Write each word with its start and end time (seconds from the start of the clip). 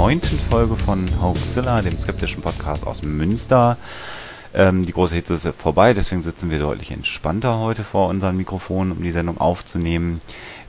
neunten 0.00 0.38
Folge 0.38 0.76
von 0.76 1.08
Hoaxilla, 1.20 1.82
dem 1.82 1.98
skeptischen 1.98 2.40
Podcast 2.40 2.86
aus 2.86 3.02
Münster. 3.02 3.76
Ähm, 4.54 4.86
die 4.86 4.92
große 4.92 5.16
Hitze 5.16 5.34
ist 5.34 5.48
vorbei, 5.58 5.92
deswegen 5.92 6.22
sitzen 6.22 6.52
wir 6.52 6.60
deutlich 6.60 6.92
entspannter 6.92 7.58
heute 7.58 7.82
vor 7.82 8.08
unseren 8.08 8.36
Mikrofonen, 8.36 8.92
um 8.92 9.02
die 9.02 9.10
Sendung 9.10 9.38
aufzunehmen. 9.38 10.20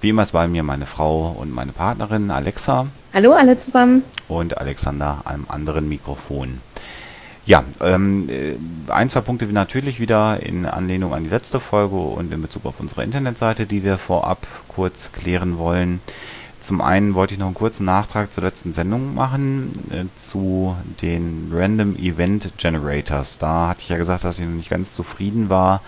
Wie 0.02 0.10
immer 0.10 0.24
ist 0.24 0.32
bei 0.32 0.48
mir 0.48 0.64
meine 0.64 0.88
Frau 0.88 1.28
und 1.40 1.54
meine 1.54 1.74
Partnerin 1.74 2.32
Alexa. 2.32 2.88
Hallo 3.14 3.34
alle 3.34 3.56
zusammen. 3.60 4.02
Und 4.28 4.58
Alexander 4.58 5.22
am 5.26 5.46
anderen 5.48 5.88
Mikrofon. 5.88 6.60
Ja, 7.46 7.64
ähm, 7.82 8.30
äh, 8.30 8.56
ein, 8.92 9.12
zwei 9.12 9.22
Punkte 9.22 9.46
natürlich 9.46 10.00
wieder 10.00 10.42
in 10.42 10.66
Anlehnung 10.66 11.14
an 11.14 11.24
die 11.24 11.30
letzte 11.30 11.60
Folge 11.60 11.98
und 11.98 12.34
in 12.34 12.42
Bezug 12.42 12.66
auf 12.66 12.80
unsere 12.80 13.04
Internetseite, 13.04 13.68
die 13.68 13.84
wir 13.84 14.00
vorab 14.00 14.48
kurz 14.68 15.12
klären 15.12 15.60
wollen. 15.60 16.02
Zum 16.60 16.82
einen 16.82 17.14
wollte 17.14 17.34
ich 17.34 17.40
noch 17.40 17.48
einen 17.48 17.56
kurzen 17.56 17.86
Nachtrag 17.86 18.34
zur 18.34 18.44
letzten 18.44 18.74
Sendung 18.74 19.16
machen 19.16 19.72
äh, 19.92 20.06
zu 20.18 20.76
den 21.02 21.52
Random 21.54 21.96
Event 21.96 22.52
Generators. 22.58 23.38
Da 23.38 23.70
hatte 23.70 23.82
ich 23.82 23.90
ja 23.90 23.98
gesagt, 23.98 24.24
dass 24.26 24.40
ich 24.40 24.46
noch 24.46 24.54
nicht 24.54 24.70
ganz 24.70 24.94
zufrieden 24.94 25.50
war, 25.50 25.82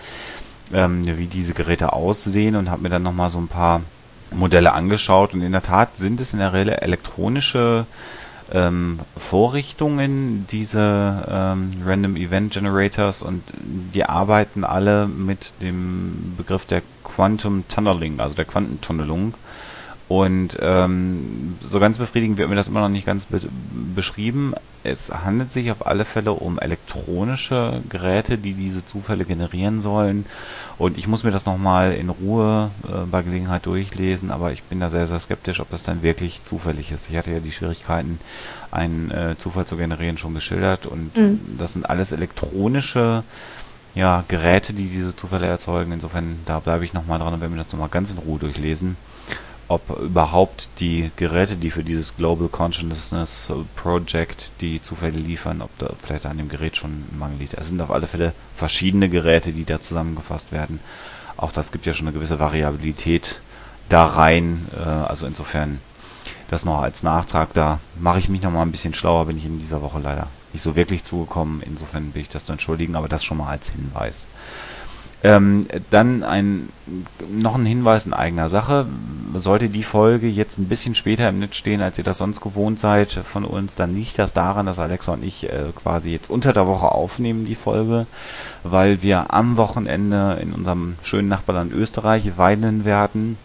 ähm, 0.72 1.04
wie 1.18 1.26
diese 1.26 1.52
Geräte 1.52 1.92
aussehen 1.92 2.56
und 2.56 2.70
habe 2.70 2.82
mir 2.82 2.88
dann 2.88 3.02
nochmal 3.02 3.30
so 3.30 3.38
ein 3.38 3.48
paar 3.48 3.82
Modelle 4.30 4.72
angeschaut. 4.72 5.34
Und 5.34 5.42
in 5.42 5.52
der 5.52 5.62
Tat 5.62 5.96
sind 5.96 6.20
es 6.20 6.32
in 6.32 6.38
der 6.38 6.54
Regel 6.54 6.74
elektronische 6.74 7.86
ähm, 8.52 8.98
Vorrichtungen, 9.16 10.46
diese 10.50 11.26
ähm, 11.28 11.70
Random 11.84 12.16
Event 12.16 12.52
Generators 12.52 13.22
und 13.22 13.42
die 13.94 14.04
arbeiten 14.04 14.64
alle 14.64 15.06
mit 15.06 15.52
dem 15.60 16.34
Begriff 16.36 16.66
der 16.66 16.82
Quantum 17.04 17.64
Tunneling, 17.68 18.20
also 18.20 18.34
der 18.34 18.44
Quantentunnelung. 18.44 19.34
Und 20.12 20.58
ähm, 20.60 21.56
so 21.66 21.80
ganz 21.80 21.96
befriedigend 21.96 22.36
wird 22.36 22.50
mir 22.50 22.54
das 22.54 22.68
immer 22.68 22.82
noch 22.82 22.90
nicht 22.90 23.06
ganz 23.06 23.24
be 23.24 23.40
beschrieben. 23.94 24.52
Es 24.84 25.10
handelt 25.10 25.50
sich 25.52 25.70
auf 25.70 25.86
alle 25.86 26.04
Fälle 26.04 26.32
um 26.32 26.58
elektronische 26.58 27.80
Geräte, 27.88 28.36
die 28.36 28.52
diese 28.52 28.84
Zufälle 28.84 29.24
generieren 29.24 29.80
sollen. 29.80 30.26
Und 30.76 30.98
ich 30.98 31.08
muss 31.08 31.24
mir 31.24 31.30
das 31.30 31.46
nochmal 31.46 31.94
in 31.94 32.10
Ruhe 32.10 32.70
äh, 32.86 33.06
bei 33.10 33.22
Gelegenheit 33.22 33.64
durchlesen, 33.64 34.30
aber 34.30 34.52
ich 34.52 34.62
bin 34.64 34.80
da 34.80 34.90
sehr, 34.90 35.06
sehr 35.06 35.18
skeptisch, 35.18 35.60
ob 35.60 35.70
das 35.70 35.82
dann 35.82 36.02
wirklich 36.02 36.44
zufällig 36.44 36.92
ist. 36.92 37.08
Ich 37.08 37.16
hatte 37.16 37.30
ja 37.30 37.40
die 37.40 37.52
Schwierigkeiten, 37.52 38.20
einen 38.70 39.10
äh, 39.12 39.36
Zufall 39.38 39.64
zu 39.64 39.78
generieren, 39.78 40.18
schon 40.18 40.34
geschildert. 40.34 40.84
Und 40.84 41.16
mhm. 41.16 41.40
das 41.56 41.72
sind 41.72 41.88
alles 41.88 42.12
elektronische 42.12 43.22
ja, 43.94 44.24
Geräte, 44.28 44.74
die 44.74 44.88
diese 44.88 45.16
Zufälle 45.16 45.46
erzeugen. 45.46 45.90
Insofern, 45.90 46.40
da 46.44 46.58
bleibe 46.58 46.84
ich 46.84 46.92
nochmal 46.92 47.18
dran 47.18 47.32
und 47.32 47.40
werde 47.40 47.54
mir 47.54 47.62
das 47.62 47.72
nochmal 47.72 47.88
ganz 47.88 48.10
in 48.10 48.18
Ruhe 48.18 48.38
durchlesen 48.38 48.98
ob 49.72 49.98
überhaupt 50.00 50.68
die 50.80 51.10
Geräte, 51.16 51.56
die 51.56 51.70
für 51.70 51.82
dieses 51.82 52.14
Global 52.16 52.48
Consciousness 52.48 53.50
Project 53.74 54.52
die 54.60 54.82
Zufälle 54.82 55.18
liefern, 55.18 55.62
ob 55.62 55.70
da 55.78 55.90
vielleicht 56.00 56.26
an 56.26 56.36
dem 56.36 56.50
Gerät 56.50 56.76
schon 56.76 56.90
ein 56.90 57.18
Mangel 57.18 57.38
liegt. 57.38 57.54
Es 57.54 57.68
sind 57.68 57.80
auf 57.80 57.90
alle 57.90 58.06
Fälle 58.06 58.34
verschiedene 58.54 59.08
Geräte, 59.08 59.52
die 59.52 59.64
da 59.64 59.80
zusammengefasst 59.80 60.52
werden. 60.52 60.78
Auch 61.38 61.52
das 61.52 61.72
gibt 61.72 61.86
ja 61.86 61.94
schon 61.94 62.06
eine 62.06 62.14
gewisse 62.14 62.38
Variabilität 62.38 63.40
da 63.88 64.04
rein. 64.04 64.66
Äh, 64.76 64.88
also 64.88 65.26
insofern 65.26 65.80
das 66.48 66.66
noch 66.66 66.82
als 66.82 67.02
Nachtrag. 67.02 67.54
Da 67.54 67.80
mache 67.98 68.18
ich 68.18 68.28
mich 68.28 68.42
noch 68.42 68.50
mal 68.50 68.62
ein 68.62 68.72
bisschen 68.72 68.94
schlauer, 68.94 69.24
bin 69.24 69.38
ich 69.38 69.46
in 69.46 69.58
dieser 69.58 69.80
Woche 69.80 70.00
leider 70.00 70.26
nicht 70.52 70.62
so 70.62 70.76
wirklich 70.76 71.02
zugekommen. 71.02 71.62
Insofern 71.62 72.10
bin 72.10 72.20
ich 72.20 72.28
das 72.28 72.44
zu 72.44 72.52
entschuldigen, 72.52 72.94
aber 72.94 73.08
das 73.08 73.24
schon 73.24 73.38
mal 73.38 73.48
als 73.48 73.70
Hinweis. 73.70 74.28
Ähm, 75.24 75.66
dann 75.90 76.24
ein 76.24 76.68
noch 77.30 77.54
ein 77.54 77.64
Hinweis 77.64 78.06
in 78.06 78.12
eigener 78.12 78.48
Sache. 78.48 78.86
Sollte 79.34 79.68
die 79.68 79.84
Folge 79.84 80.28
jetzt 80.28 80.58
ein 80.58 80.68
bisschen 80.68 80.94
später 80.94 81.28
im 81.28 81.38
Netz 81.38 81.56
stehen, 81.56 81.80
als 81.80 81.96
ihr 81.96 82.04
das 82.04 82.18
sonst 82.18 82.40
gewohnt 82.40 82.80
seid 82.80 83.12
von 83.12 83.44
uns, 83.44 83.76
dann 83.76 83.94
liegt 83.94 84.18
das 84.18 84.32
daran, 84.32 84.66
dass 84.66 84.78
Alexa 84.78 85.12
und 85.12 85.24
ich 85.24 85.44
äh, 85.44 85.72
quasi 85.74 86.10
jetzt 86.10 86.28
unter 86.28 86.52
der 86.52 86.66
Woche 86.66 86.92
aufnehmen, 86.92 87.46
die 87.46 87.54
Folge, 87.54 88.06
weil 88.62 89.02
wir 89.02 89.32
am 89.32 89.56
Wochenende 89.56 90.38
in 90.42 90.52
unserem 90.52 90.96
schönen 91.02 91.28
Nachbarland 91.28 91.72
Österreich 91.72 92.36
weinen 92.36 92.84
werden 92.84 93.38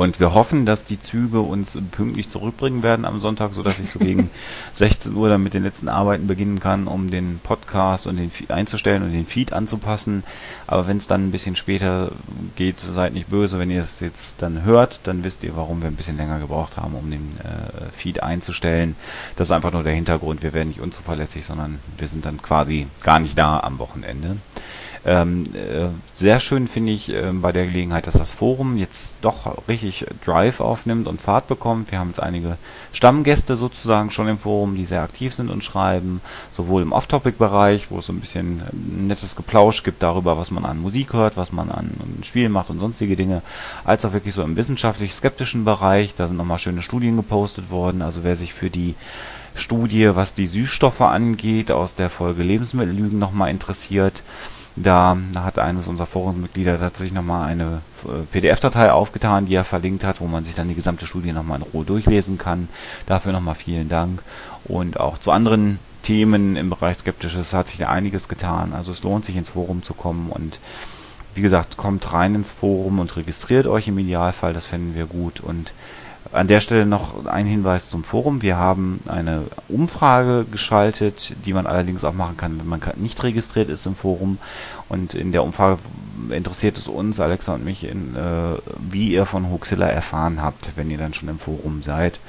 und 0.00 0.18
wir 0.18 0.32
hoffen, 0.32 0.64
dass 0.64 0.86
die 0.86 0.98
Züge 0.98 1.40
uns 1.40 1.76
pünktlich 1.90 2.30
zurückbringen 2.30 2.82
werden 2.82 3.04
am 3.04 3.20
Sonntag, 3.20 3.52
sodass 3.52 3.78
ich 3.80 3.90
so 3.90 3.98
gegen 3.98 4.30
16 4.72 5.14
Uhr 5.14 5.28
dann 5.28 5.42
mit 5.42 5.52
den 5.52 5.62
letzten 5.62 5.90
Arbeiten 5.90 6.26
beginnen 6.26 6.58
kann, 6.58 6.86
um 6.86 7.10
den 7.10 7.38
Podcast 7.42 8.06
und 8.06 8.16
den 8.16 8.30
Feed 8.30 8.50
einzustellen 8.50 9.02
und 9.02 9.12
den 9.12 9.26
Feed 9.26 9.52
anzupassen. 9.52 10.24
Aber 10.66 10.86
wenn 10.86 10.96
es 10.96 11.06
dann 11.06 11.26
ein 11.26 11.32
bisschen 11.32 11.54
später 11.54 12.12
geht, 12.56 12.80
seid 12.80 13.12
nicht 13.12 13.28
böse, 13.28 13.58
wenn 13.58 13.70
ihr 13.70 13.82
es 13.82 14.00
jetzt 14.00 14.40
dann 14.40 14.64
hört, 14.64 15.00
dann 15.02 15.22
wisst 15.22 15.44
ihr, 15.44 15.54
warum 15.54 15.82
wir 15.82 15.88
ein 15.88 15.96
bisschen 15.96 16.16
länger 16.16 16.38
gebraucht 16.38 16.78
haben, 16.78 16.94
um 16.94 17.10
den 17.10 17.36
äh, 17.44 17.92
Feed 17.94 18.22
einzustellen. 18.22 18.96
Das 19.36 19.48
ist 19.48 19.52
einfach 19.52 19.72
nur 19.72 19.82
der 19.82 19.92
Hintergrund. 19.92 20.42
Wir 20.42 20.54
werden 20.54 20.68
nicht 20.68 20.80
unzuverlässig, 20.80 21.44
sondern 21.44 21.78
wir 21.98 22.08
sind 22.08 22.24
dann 22.24 22.40
quasi 22.40 22.86
gar 23.02 23.20
nicht 23.20 23.36
da 23.36 23.60
am 23.60 23.78
Wochenende. 23.78 24.38
Ähm, 25.06 25.44
äh, 25.54 25.88
sehr 26.14 26.40
schön 26.40 26.68
finde 26.68 26.92
ich 26.92 27.08
äh, 27.08 27.32
bei 27.32 27.52
der 27.52 27.64
Gelegenheit, 27.64 28.06
dass 28.06 28.18
das 28.18 28.32
Forum 28.32 28.76
jetzt 28.76 29.14
doch 29.22 29.66
richtig 29.66 30.04
Drive 30.24 30.60
aufnimmt 30.60 31.06
und 31.06 31.22
Fahrt 31.22 31.48
bekommt. 31.48 31.90
Wir 31.90 31.98
haben 31.98 32.08
jetzt 32.08 32.22
einige 32.22 32.58
Stammgäste 32.92 33.56
sozusagen 33.56 34.10
schon 34.10 34.28
im 34.28 34.36
Forum, 34.36 34.76
die 34.76 34.84
sehr 34.84 35.02
aktiv 35.02 35.32
sind 35.32 35.48
und 35.48 35.64
schreiben, 35.64 36.20
sowohl 36.50 36.82
im 36.82 36.92
Off-Topic-Bereich, 36.92 37.90
wo 37.90 38.00
es 38.00 38.06
so 38.06 38.12
ein 38.12 38.20
bisschen 38.20 38.62
nettes 39.08 39.36
Geplausch 39.36 39.82
gibt 39.84 40.02
darüber, 40.02 40.36
was 40.36 40.50
man 40.50 40.66
an 40.66 40.82
Musik 40.82 41.14
hört, 41.14 41.38
was 41.38 41.50
man 41.50 41.70
an 41.70 41.92
Spielen 42.22 42.52
macht 42.52 42.68
und 42.68 42.78
sonstige 42.78 43.16
Dinge, 43.16 43.40
als 43.84 44.04
auch 44.04 44.12
wirklich 44.12 44.34
so 44.34 44.42
im 44.42 44.56
wissenschaftlich-skeptischen 44.56 45.64
Bereich. 45.64 46.14
Da 46.14 46.26
sind 46.26 46.36
nochmal 46.36 46.58
schöne 46.58 46.82
Studien 46.82 47.16
gepostet 47.16 47.70
worden. 47.70 48.02
Also 48.02 48.22
wer 48.22 48.36
sich 48.36 48.52
für 48.52 48.68
die 48.68 48.94
Studie, 49.54 50.10
was 50.14 50.34
die 50.34 50.46
Süßstoffe 50.46 51.00
angeht, 51.00 51.72
aus 51.72 51.94
der 51.94 52.10
Folge 52.10 52.42
Lebensmittellügen 52.42 53.18
nochmal 53.18 53.50
interessiert, 53.50 54.22
da 54.76 55.16
hat 55.34 55.58
eines 55.58 55.88
unserer 55.88 56.06
Forumsmitglieder 56.06 56.78
tatsächlich 56.78 57.12
nochmal 57.12 57.48
eine 57.48 57.82
äh, 58.04 58.22
PDF-Datei 58.30 58.92
aufgetan, 58.92 59.46
die 59.46 59.54
er 59.54 59.64
verlinkt 59.64 60.04
hat, 60.04 60.20
wo 60.20 60.26
man 60.26 60.44
sich 60.44 60.54
dann 60.54 60.68
die 60.68 60.74
gesamte 60.74 61.06
Studie 61.06 61.32
nochmal 61.32 61.58
in 61.58 61.66
Ruhe 61.72 61.84
durchlesen 61.84 62.38
kann. 62.38 62.68
Dafür 63.06 63.32
nochmal 63.32 63.56
vielen 63.56 63.88
Dank. 63.88 64.22
Und 64.64 64.98
auch 64.98 65.18
zu 65.18 65.32
anderen 65.32 65.78
Themen 66.02 66.56
im 66.56 66.70
Bereich 66.70 66.98
Skeptisches 66.98 67.52
hat 67.52 67.68
sich 67.68 67.78
da 67.78 67.88
einiges 67.88 68.28
getan. 68.28 68.72
Also 68.72 68.92
es 68.92 69.02
lohnt 69.02 69.24
sich 69.24 69.36
ins 69.36 69.50
Forum 69.50 69.82
zu 69.82 69.94
kommen 69.94 70.30
und 70.30 70.60
wie 71.34 71.42
gesagt, 71.42 71.76
kommt 71.76 72.12
rein 72.12 72.34
ins 72.34 72.50
Forum 72.50 72.98
und 72.98 73.16
registriert 73.16 73.66
euch 73.66 73.86
im 73.86 73.98
Idealfall, 73.98 74.52
das 74.52 74.66
fänden 74.66 74.94
wir 74.94 75.06
gut. 75.06 75.40
Und 75.40 75.72
an 76.32 76.46
der 76.46 76.60
Stelle 76.60 76.86
noch 76.86 77.26
ein 77.26 77.46
Hinweis 77.46 77.90
zum 77.90 78.04
Forum. 78.04 78.42
Wir 78.42 78.56
haben 78.56 79.00
eine 79.08 79.42
Umfrage 79.68 80.44
geschaltet, 80.50 81.34
die 81.44 81.52
man 81.52 81.66
allerdings 81.66 82.04
auch 82.04 82.12
machen 82.12 82.36
kann, 82.36 82.58
wenn 82.58 82.68
man 82.68 82.80
nicht 82.96 83.22
registriert 83.22 83.68
ist 83.68 83.86
im 83.86 83.96
Forum. 83.96 84.38
Und 84.88 85.14
in 85.14 85.32
der 85.32 85.42
Umfrage 85.42 85.78
interessiert 86.30 86.78
es 86.78 86.86
uns, 86.86 87.18
Alexa 87.18 87.54
und 87.54 87.64
mich, 87.64 87.84
in, 87.84 88.14
äh, 88.14 88.58
wie 88.78 89.12
ihr 89.12 89.26
von 89.26 89.50
Hoaxilla 89.50 89.86
erfahren 89.86 90.40
habt, 90.42 90.72
wenn 90.76 90.90
ihr 90.90 90.98
dann 90.98 91.14
schon 91.14 91.28
im 91.28 91.38
Forum 91.38 91.82
seid. 91.82 92.20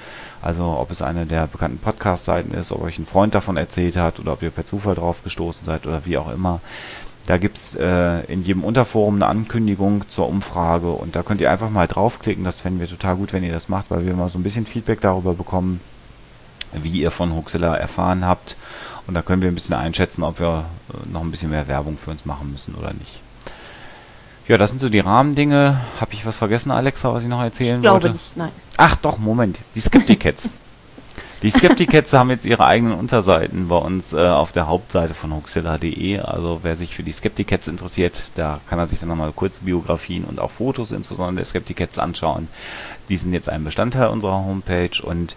Also 0.41 0.63
ob 0.63 0.89
es 0.89 1.03
eine 1.03 1.27
der 1.27 1.45
bekannten 1.45 1.77
Podcast-Seiten 1.77 2.53
ist, 2.55 2.71
ob 2.71 2.81
euch 2.81 2.97
ein 2.97 3.05
Freund 3.05 3.35
davon 3.35 3.57
erzählt 3.57 3.97
hat 3.97 4.19
oder 4.19 4.33
ob 4.33 4.41
ihr 4.41 4.49
per 4.49 4.65
Zufall 4.65 4.95
drauf 4.95 5.23
gestoßen 5.23 5.65
seid 5.65 5.85
oder 5.85 6.05
wie 6.05 6.17
auch 6.17 6.31
immer. 6.33 6.61
Da 7.27 7.37
gibt's 7.37 7.75
äh, 7.75 8.21
in 8.25 8.43
jedem 8.43 8.63
Unterforum 8.63 9.15
eine 9.15 9.27
Ankündigung 9.27 10.09
zur 10.09 10.27
Umfrage 10.27 10.89
und 10.89 11.15
da 11.15 11.23
könnt 11.23 11.39
ihr 11.39 11.51
einfach 11.51 11.69
mal 11.69 11.87
draufklicken. 11.87 12.43
Das 12.43 12.59
fänden 12.61 12.79
wir 12.79 12.89
total 12.89 13.15
gut, 13.15 13.31
wenn 13.31 13.43
ihr 13.43 13.53
das 13.53 13.69
macht, 13.69 13.91
weil 13.91 14.05
wir 14.05 14.13
mal 14.15 14.29
so 14.29 14.39
ein 14.39 14.43
bisschen 14.43 14.65
Feedback 14.65 15.01
darüber 15.01 15.33
bekommen, 15.33 15.79
wie 16.73 17.01
ihr 17.01 17.11
von 17.11 17.33
Huxilla 17.35 17.75
erfahren 17.75 18.25
habt. 18.25 18.55
Und 19.07 19.13
da 19.13 19.21
können 19.21 19.41
wir 19.41 19.49
ein 19.49 19.55
bisschen 19.55 19.75
einschätzen, 19.75 20.23
ob 20.23 20.39
wir 20.39 20.65
äh, 20.93 21.11
noch 21.11 21.21
ein 21.21 21.31
bisschen 21.31 21.51
mehr 21.51 21.67
Werbung 21.67 21.97
für 21.97 22.11
uns 22.11 22.25
machen 22.25 22.51
müssen 22.51 22.75
oder 22.75 22.93
nicht. 22.93 23.21
Ja, 24.47 24.57
das 24.57 24.71
sind 24.71 24.79
so 24.79 24.89
die 24.89 24.99
Rahmendinge. 24.99 25.79
Habe 25.99 26.13
ich 26.13 26.25
was 26.25 26.37
vergessen, 26.37 26.71
Alexa, 26.71 27.13
was 27.13 27.23
ich 27.23 27.29
noch 27.29 27.41
erzählen 27.41 27.77
ich 27.77 27.81
glaube 27.83 28.03
wollte? 28.03 28.15
nicht, 28.15 28.35
nein. 28.35 28.51
Ach 28.77 28.95
doch, 28.95 29.17
Moment. 29.19 29.59
Die 29.75 29.81
Skepticats. 29.81 30.49
Die 31.41 31.49
Skeptikets 31.49 32.13
haben 32.13 32.29
jetzt 32.29 32.45
ihre 32.45 32.65
eigenen 32.65 32.93
Unterseiten 32.93 33.67
bei 33.67 33.77
uns 33.77 34.13
äh, 34.13 34.17
auf 34.17 34.51
der 34.51 34.67
Hauptseite 34.67 35.13
von 35.13 35.33
Huxilla.de. 35.33 36.19
Also 36.19 36.59
wer 36.61 36.75
sich 36.75 36.95
für 36.95 37.03
die 37.03 37.11
Skeptikets 37.11 37.67
interessiert, 37.67 38.31
da 38.35 38.59
kann 38.69 38.79
er 38.79 38.87
sich 38.87 38.99
dann 38.99 39.09
nochmal 39.09 39.31
kurz 39.35 39.61
Biografien 39.61 40.23
und 40.23 40.39
auch 40.39 40.51
Fotos 40.51 40.91
insbesondere 40.91 41.37
der 41.37 41.45
Skeptikets 41.45 41.97
anschauen. 41.99 42.47
Die 43.09 43.17
sind 43.17 43.33
jetzt 43.33 43.49
ein 43.49 43.63
Bestandteil 43.63 44.07
unserer 44.07 44.45
Homepage 44.45 45.01
und 45.03 45.35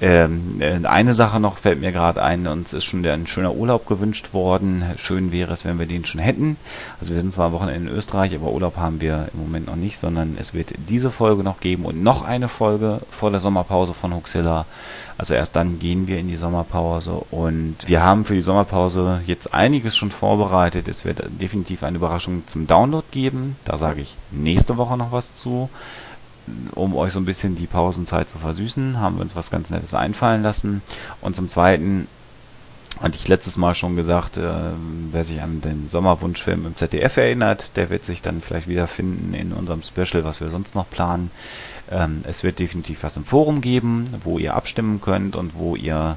ähm, 0.00 0.60
äh, 0.60 0.86
eine 0.86 1.14
Sache 1.14 1.40
noch 1.40 1.56
fällt 1.58 1.80
mir 1.80 1.92
gerade 1.92 2.22
ein, 2.22 2.46
uns 2.46 2.72
ist 2.72 2.84
schon 2.84 3.06
ein 3.06 3.26
schöner 3.26 3.54
Urlaub 3.54 3.86
gewünscht 3.86 4.34
worden. 4.34 4.84
Schön 4.96 5.32
wäre 5.32 5.52
es, 5.52 5.64
wenn 5.64 5.78
wir 5.78 5.86
den 5.86 6.04
schon 6.04 6.20
hätten. 6.20 6.56
Also 7.00 7.14
wir 7.14 7.20
sind 7.20 7.32
zwar 7.32 7.46
am 7.46 7.52
Wochenende 7.52 7.90
in 7.90 7.96
Österreich, 7.96 8.34
aber 8.34 8.52
Urlaub 8.52 8.76
haben 8.76 9.00
wir 9.00 9.28
im 9.32 9.40
Moment 9.40 9.66
noch 9.66 9.76
nicht, 9.76 9.98
sondern 9.98 10.36
es 10.38 10.52
wird 10.52 10.74
diese 10.88 11.10
Folge 11.10 11.42
noch 11.42 11.60
geben 11.60 11.84
und 11.84 12.02
noch 12.02 12.22
eine 12.22 12.48
Folge 12.48 13.00
vor 13.10 13.30
der 13.30 13.40
Sommerpause 13.40 13.94
von 13.94 14.14
Huxilla. 14.14 14.66
Also 15.16 15.34
erst 15.34 15.54
dann 15.54 15.78
gehen 15.78 16.08
wir 16.08 16.18
in 16.18 16.28
die 16.28 16.36
Sommerpause 16.36 17.22
und 17.30 17.76
wir 17.86 18.02
haben 18.02 18.24
für 18.24 18.34
die 18.34 18.42
Sommerpause 18.42 19.22
jetzt 19.26 19.54
einiges 19.54 19.96
schon 19.96 20.10
vorbereitet. 20.10 20.88
Es 20.88 21.04
wird 21.04 21.22
definitiv 21.40 21.84
eine 21.84 21.96
Überraschung 21.96 22.42
zum 22.48 22.66
Download 22.66 23.06
geben. 23.12 23.56
Da 23.64 23.78
sage 23.78 24.00
ich 24.00 24.16
nächste 24.32 24.76
Woche 24.76 24.96
noch 24.96 25.12
was 25.12 25.36
zu. 25.36 25.70
Um 26.74 26.94
euch 26.94 27.12
so 27.12 27.18
ein 27.18 27.24
bisschen 27.24 27.56
die 27.56 27.66
Pausenzeit 27.66 28.28
zu 28.28 28.38
versüßen, 28.38 29.00
haben 29.00 29.16
wir 29.16 29.22
uns 29.22 29.36
was 29.36 29.50
ganz 29.50 29.70
Nettes 29.70 29.94
einfallen 29.94 30.42
lassen. 30.42 30.82
Und 31.20 31.36
zum 31.36 31.48
Zweiten 31.48 32.08
hatte 33.00 33.16
ich 33.16 33.26
letztes 33.26 33.56
Mal 33.56 33.74
schon 33.74 33.96
gesagt, 33.96 34.36
äh, 34.36 34.50
wer 35.10 35.24
sich 35.24 35.40
an 35.42 35.60
den 35.60 35.88
Sommerwunschfilm 35.88 36.66
im 36.66 36.76
ZDF 36.76 37.16
erinnert, 37.16 37.76
der 37.76 37.90
wird 37.90 38.04
sich 38.04 38.22
dann 38.22 38.40
vielleicht 38.40 38.68
wiederfinden 38.68 39.34
in 39.34 39.52
unserem 39.52 39.82
Special, 39.82 40.24
was 40.24 40.40
wir 40.40 40.48
sonst 40.50 40.74
noch 40.74 40.88
planen. 40.88 41.30
Ähm, 41.90 42.22
es 42.26 42.44
wird 42.44 42.58
definitiv 42.58 43.02
was 43.02 43.16
im 43.16 43.24
Forum 43.24 43.60
geben, 43.60 44.06
wo 44.22 44.38
ihr 44.38 44.54
abstimmen 44.54 45.00
könnt 45.00 45.34
und 45.34 45.54
wo 45.54 45.74
ihr 45.74 46.16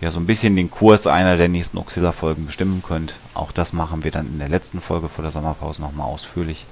ja 0.00 0.10
so 0.10 0.20
ein 0.20 0.26
bisschen 0.26 0.56
den 0.56 0.70
Kurs 0.70 1.06
einer 1.06 1.36
der 1.36 1.48
nächsten 1.48 1.78
Oxilla-Folgen 1.78 2.46
bestimmen 2.46 2.82
könnt. 2.86 3.14
Auch 3.34 3.50
das 3.50 3.72
machen 3.72 4.04
wir 4.04 4.10
dann 4.10 4.26
in 4.26 4.38
der 4.38 4.48
letzten 4.48 4.80
Folge 4.80 5.08
vor 5.08 5.22
der 5.22 5.30
Sommerpause 5.30 5.80
nochmal 5.82 6.06
ausführlich. 6.06 6.66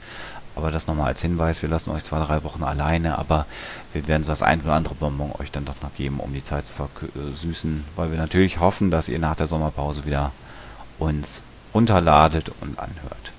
Aber 0.56 0.70
das 0.70 0.86
nochmal 0.86 1.08
als 1.08 1.22
Hinweis, 1.22 1.62
wir 1.62 1.68
lassen 1.68 1.90
euch 1.90 2.04
zwei, 2.04 2.18
drei 2.24 2.44
Wochen 2.44 2.62
alleine, 2.62 3.18
aber 3.18 3.46
wir 3.92 4.06
werden 4.06 4.22
so 4.22 4.30
das 4.30 4.42
ein 4.42 4.60
oder 4.60 4.74
andere 4.74 4.94
Bonbon 4.94 5.32
euch 5.38 5.50
dann 5.50 5.64
doch 5.64 5.80
noch 5.82 5.94
geben, 5.96 6.20
um 6.20 6.32
die 6.32 6.44
Zeit 6.44 6.66
zu 6.66 6.72
versüßen, 6.72 7.84
weil 7.96 8.10
wir 8.10 8.18
natürlich 8.18 8.60
hoffen, 8.60 8.90
dass 8.90 9.08
ihr 9.08 9.18
nach 9.18 9.34
der 9.36 9.48
Sommerpause 9.48 10.04
wieder 10.06 10.30
uns 10.98 11.42
runterladet 11.74 12.52
und 12.60 12.78
anhört. 12.78 13.32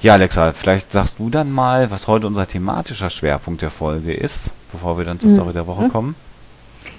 Ja, 0.00 0.14
Alexa, 0.14 0.52
vielleicht 0.52 0.90
sagst 0.90 1.18
du 1.18 1.30
dann 1.30 1.52
mal, 1.52 1.90
was 1.90 2.08
heute 2.08 2.26
unser 2.26 2.48
thematischer 2.48 3.10
Schwerpunkt 3.10 3.62
der 3.62 3.70
Folge 3.70 4.12
ist, 4.12 4.50
bevor 4.72 4.98
wir 4.98 5.04
dann 5.04 5.20
zur 5.20 5.30
Story 5.30 5.52
der 5.52 5.66
Woche 5.66 5.84
mhm. 5.84 5.92
kommen. 5.92 6.14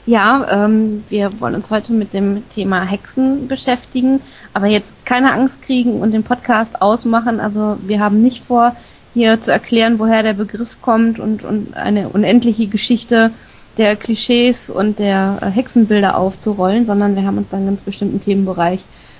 Ja, 0.05 0.65
ähm, 0.65 1.03
wir 1.09 1.39
wollen 1.39 1.55
uns 1.55 1.71
heute 1.71 1.93
mit 1.93 2.13
dem 2.13 2.47
Thema 2.49 2.83
Hexen 2.83 3.47
beschäftigen, 3.47 4.21
aber 4.53 4.67
jetzt 4.67 5.05
keine 5.05 5.33
Angst 5.33 5.61
kriegen 5.61 6.01
und 6.01 6.11
den 6.11 6.23
Podcast 6.23 6.81
ausmachen. 6.81 7.39
Also 7.39 7.77
wir 7.81 7.99
haben 7.99 8.21
nicht 8.21 8.43
vor, 8.45 8.75
hier 9.19 9.41
zu 9.41 9.51
erklären, 9.51 9.99
woher 9.99 10.23
der 10.23 10.33
Begriff 10.33 10.81
kommt 10.81 11.19
und, 11.19 11.43
und 11.43 11.75
eine 11.75 12.07
unendliche 12.07 12.67
Geschichte 12.67 13.31
der 13.77 13.97
Klischees 13.97 14.69
und 14.69 14.97
der 14.97 15.39
Hexenbilder 15.53 16.17
aufzurollen, 16.17 16.85
sondern 16.85 17.15
wir 17.17 17.23
haben 17.23 17.37
uns 17.37 17.53
einen 17.53 17.65
ganz 17.65 17.81
bestimmten 17.81 18.21
Themenbereich 18.21 18.79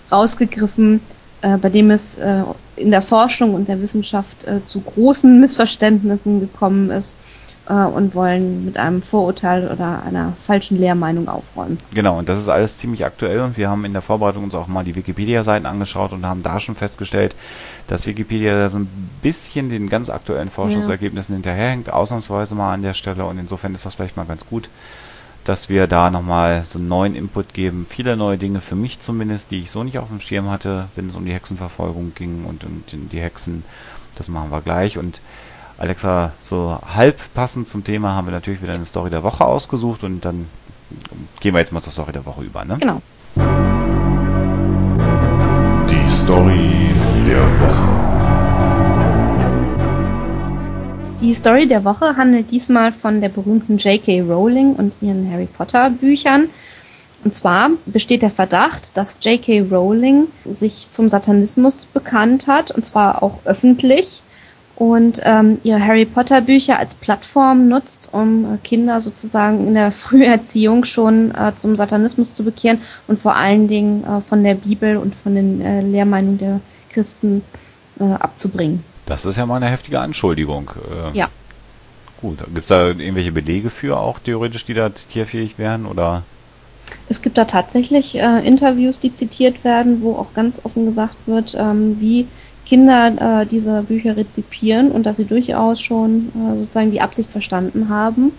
rausgegriffen, 0.10 1.02
äh, 1.42 1.58
bei 1.58 1.68
dem 1.68 1.92
es 1.92 2.18
äh, 2.18 2.44
in 2.78 2.92
der 2.92 3.02
Forschung 3.02 3.54
und 3.54 3.68
der 3.68 3.82
Wissenschaft 3.82 4.46
äh, 4.46 4.64
zu 4.66 4.80
großen 4.80 5.40
Missverständnissen 5.40 6.40
gekommen 6.40 6.92
ist 6.92 7.16
und 7.76 8.16
wollen 8.16 8.66
mit 8.66 8.78
einem 8.78 9.02
Vorurteil 9.02 9.70
oder 9.72 10.04
einer 10.04 10.34
falschen 10.46 10.80
Lehrmeinung 10.80 11.30
aufräumen. 11.30 11.78
Genau, 11.94 12.18
und 12.18 12.28
das 12.28 12.40
ist 12.40 12.50
alles 12.50 12.78
ziemlich 12.78 13.06
aktuell 13.06 13.42
und 13.42 13.58
wir 13.58 13.70
haben 13.70 13.86
in 13.86 13.94
der 13.94 14.02
Vorbereitung 14.02 14.44
uns 14.44 14.56
auch 14.56 14.68
mal 14.68 14.84
die 14.84 14.96
Wikipedia-Seiten 14.96 15.66
angeschaut 15.66 16.12
und 16.12 16.26
haben 16.26 16.44
da 16.44 16.60
schon 16.60 16.76
festgestellt, 16.76 17.36
dass 17.88 18.08
Wikipedia 18.08 18.70
so 18.70 18.80
ein 18.80 18.90
bisschen 19.22 19.70
den 19.70 19.90
ganz 19.90 20.10
aktuellen 20.10 20.50
Forschungsergebnissen 20.50 21.34
ja. 21.34 21.38
hinterherhängt, 21.38 21.92
ausnahmsweise 21.92 22.56
mal 22.56 22.74
an 22.74 22.82
der 22.82 22.94
Stelle 22.94 23.26
und 23.26 23.38
insofern 23.38 23.76
ist 23.76 23.86
das 23.86 23.96
vielleicht 23.96 24.18
mal 24.18 24.26
ganz 24.26 24.46
gut 24.46 24.70
dass 25.46 25.70
wir 25.70 25.88
da 25.88 26.12
nochmal 26.12 26.64
so 26.68 26.78
einen 26.78 26.90
neuen 26.90 27.16
Input 27.16 27.56
geben. 27.56 27.88
Viele 27.90 28.16
neue 28.16 28.38
Dinge 28.38 28.62
für 28.62 28.76
mich 28.76 29.00
zumindest, 29.00 29.50
die 29.50 29.60
ich 29.62 29.72
so 29.72 29.84
nicht 29.84 29.98
auf 29.98 30.10
dem 30.10 30.20
Schirm 30.20 30.50
hatte, 30.50 30.90
wenn 30.96 31.10
es 31.10 31.16
um 31.16 31.26
die 31.26 31.34
Hexenverfolgung 31.34 32.14
ging 32.14 32.46
und 32.46 32.64
um 32.64 32.84
die 33.10 33.20
Hexen. 33.20 33.64
Das 34.16 34.28
machen 34.28 34.52
wir 34.52 34.62
gleich. 34.62 35.00
Und 35.00 35.22
Alexa, 35.80 36.34
so 36.42 36.78
halb 36.94 37.18
passend 37.34 37.70
zum 37.70 37.86
Thema 37.86 38.14
haben 38.14 38.28
wir 38.28 38.34
natürlich 38.34 38.62
wieder 38.62 38.74
eine 38.74 38.86
Story 38.86 39.10
der 39.10 39.24
Woche 39.24 39.46
ausgesucht 39.46 40.04
und 40.04 40.26
dann 40.26 40.48
gehen 41.40 41.54
wir 41.54 41.60
jetzt 41.60 41.72
mal 41.72 41.82
zur 41.82 41.94
Story 41.94 42.12
der 42.12 42.26
Woche 42.26 42.44
über, 42.44 42.66
ne? 42.66 42.76
Genau. 42.82 43.02
Die 45.90 46.10
Story 46.10 46.92
der 47.26 47.40
Woche. 47.62 48.10
Die 51.22 51.34
Story 51.34 51.66
der 51.66 51.86
Woche 51.86 52.18
handelt 52.18 52.52
diesmal 52.52 52.92
von 52.92 53.22
der 53.22 53.30
berühmten 53.30 53.78
J.K. 53.78 54.24
Rowling 54.24 54.74
und 54.74 54.96
ihren 55.00 55.32
Harry 55.32 55.48
Potter 55.48 55.90
Büchern. 55.92 56.50
Und 57.24 57.36
zwar 57.36 57.70
besteht 57.86 58.22
der 58.22 58.32
Verdacht, 58.32 58.98
dass 58.98 59.16
J.K. 59.22 59.62
Rowling 59.72 60.28
sich 60.44 60.90
zum 60.92 61.08
Satanismus 61.08 61.86
bekannt 61.86 62.48
hat, 62.48 62.72
und 62.72 62.86
zwar 62.86 63.24
auch 63.24 63.40
öffentlich 63.46 64.24
und 64.80 65.22
ähm, 65.26 65.60
ihre 65.64 65.86
Harry 65.86 66.06
Potter 66.06 66.40
Bücher 66.40 66.80
als 66.80 66.96
Plattform 66.96 67.68
nutzt, 67.68 68.10
um 68.14 68.46
äh, 68.46 68.58
Kinder 68.64 69.02
sozusagen 69.02 69.68
in 69.68 69.74
der 69.74 69.92
Früherziehung 69.92 70.86
schon 70.86 71.36
äh, 71.36 71.54
zum 71.56 71.76
Satanismus 71.76 72.34
zu 72.34 72.44
bekehren 72.44 72.82
und 73.08 73.20
vor 73.20 73.36
allen 73.36 73.68
Dingen 73.68 74.04
äh, 74.06 74.22
von 74.22 74.44
der 74.44 74.56
Bibel 74.56 74.96
und 74.98 75.14
von 75.14 75.36
den 75.36 75.62
äh, 75.62 75.82
Lehrmeinungen 75.82 76.38
der 76.38 76.62
Christen 76.92 77.44
äh, 78.00 78.06
abzubringen. 78.06 78.84
Das 79.06 79.26
ist 79.26 79.38
ja 79.38 79.46
mal 79.46 79.58
eine 79.58 79.70
heftige 79.70 80.00
Anschuldigung. 80.00 80.72
Äh, 81.14 81.18
ja. 81.18 81.28
Gut, 82.22 82.40
gibt 82.40 82.60
es 82.60 82.70
da 82.70 82.88
irgendwelche 82.88 83.34
Belege 83.34 83.70
für 83.70 83.98
auch 83.98 84.20
theoretisch, 84.20 84.64
die 84.64 84.74
da 84.74 84.96
zitierfähig 84.96 85.60
wären 85.60 85.86
oder? 85.86 86.24
Es 87.10 87.22
gibt 87.22 87.38
da 87.38 87.46
tatsächlich 87.46 88.16
äh, 88.16 88.48
Interviews, 88.48 89.00
die 89.00 89.14
zitiert 89.14 89.64
werden, 89.64 90.02
wo 90.02 90.16
auch 90.16 90.34
ganz 90.34 90.62
offen 90.64 90.86
gesagt 90.86 91.16
wird, 91.26 91.56
ähm, 91.60 91.98
wie 92.00 92.28
Kinder 92.70 93.42
äh, 93.42 93.46
diese 93.48 93.82
Bücher 93.82 94.16
rezipieren 94.16 94.92
und 94.92 95.04
dass 95.08 95.18
sie 95.18 95.26
durchaus 95.26 95.82
schon 95.82 96.30
äh, 96.36 96.60
sozusagen 96.60 96.92
die 96.92 97.02
Absicht 97.02 97.32
verstanden 97.32 97.90
haben 97.90 98.32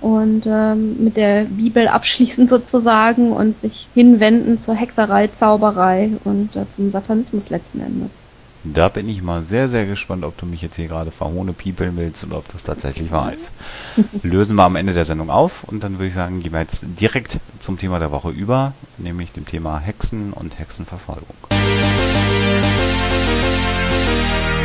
und 0.00 0.44
ähm, 0.46 1.02
mit 1.02 1.16
der 1.16 1.46
Bibel 1.46 1.88
abschließen 1.88 2.46
sozusagen 2.46 3.32
und 3.32 3.58
sich 3.58 3.88
hinwenden 3.92 4.60
zur 4.60 4.76
Hexerei, 4.76 5.26
Zauberei 5.26 6.10
und 6.22 6.54
äh, 6.54 6.68
zum 6.70 6.92
Satanismus 6.92 7.50
letzten 7.50 7.80
Endes. 7.80 8.20
Da 8.62 8.88
bin 8.88 9.08
ich 9.08 9.20
mal 9.20 9.42
sehr, 9.42 9.68
sehr 9.68 9.84
gespannt, 9.84 10.24
ob 10.24 10.38
du 10.38 10.46
mich 10.46 10.62
jetzt 10.62 10.76
hier 10.76 10.86
gerade 10.86 11.10
verhohne 11.10 11.52
piepeln 11.52 11.96
willst 11.96 12.22
oder 12.22 12.38
ob 12.38 12.52
das 12.52 12.62
tatsächlich 12.62 13.10
wahr 13.10 13.32
ist. 13.32 13.50
Lösen 14.22 14.54
wir 14.54 14.62
am 14.62 14.76
Ende 14.76 14.92
der 14.92 15.04
Sendung 15.04 15.28
auf 15.28 15.64
und 15.64 15.82
dann 15.82 15.94
würde 15.94 16.06
ich 16.06 16.14
sagen, 16.14 16.38
gehen 16.38 16.52
wir 16.52 16.60
jetzt 16.60 16.84
direkt 17.00 17.40
zum 17.58 17.80
Thema 17.80 17.98
der 17.98 18.12
Woche 18.12 18.30
über, 18.30 18.74
nämlich 18.98 19.32
dem 19.32 19.44
Thema 19.44 19.80
Hexen 19.80 20.32
und 20.32 20.60
Hexenverfolgung. 20.60 21.34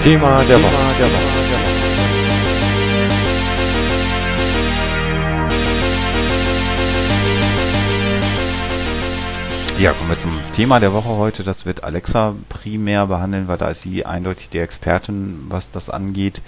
Thema 0.08 0.42
der 0.48 0.56
Woche. 0.64 0.74
Ja, 9.80 9.92
kommen 9.92 10.10
wir 10.10 10.18
zum 10.18 10.32
Thema 10.56 10.80
der 10.80 10.94
Woche 10.94 11.10
heute. 11.10 11.44
Das 11.44 11.66
wird 11.66 11.84
Alexa 11.84 12.36
primär 12.48 13.08
behandeln, 13.08 13.50
weil 13.50 13.58
da 13.58 13.68
ist 13.68 13.82
sie 13.82 14.06
eindeutig 14.06 14.48
die 14.48 14.60
Expertin, 14.60 15.42
was 15.50 15.72
das 15.72 15.90
angeht. 15.90 16.42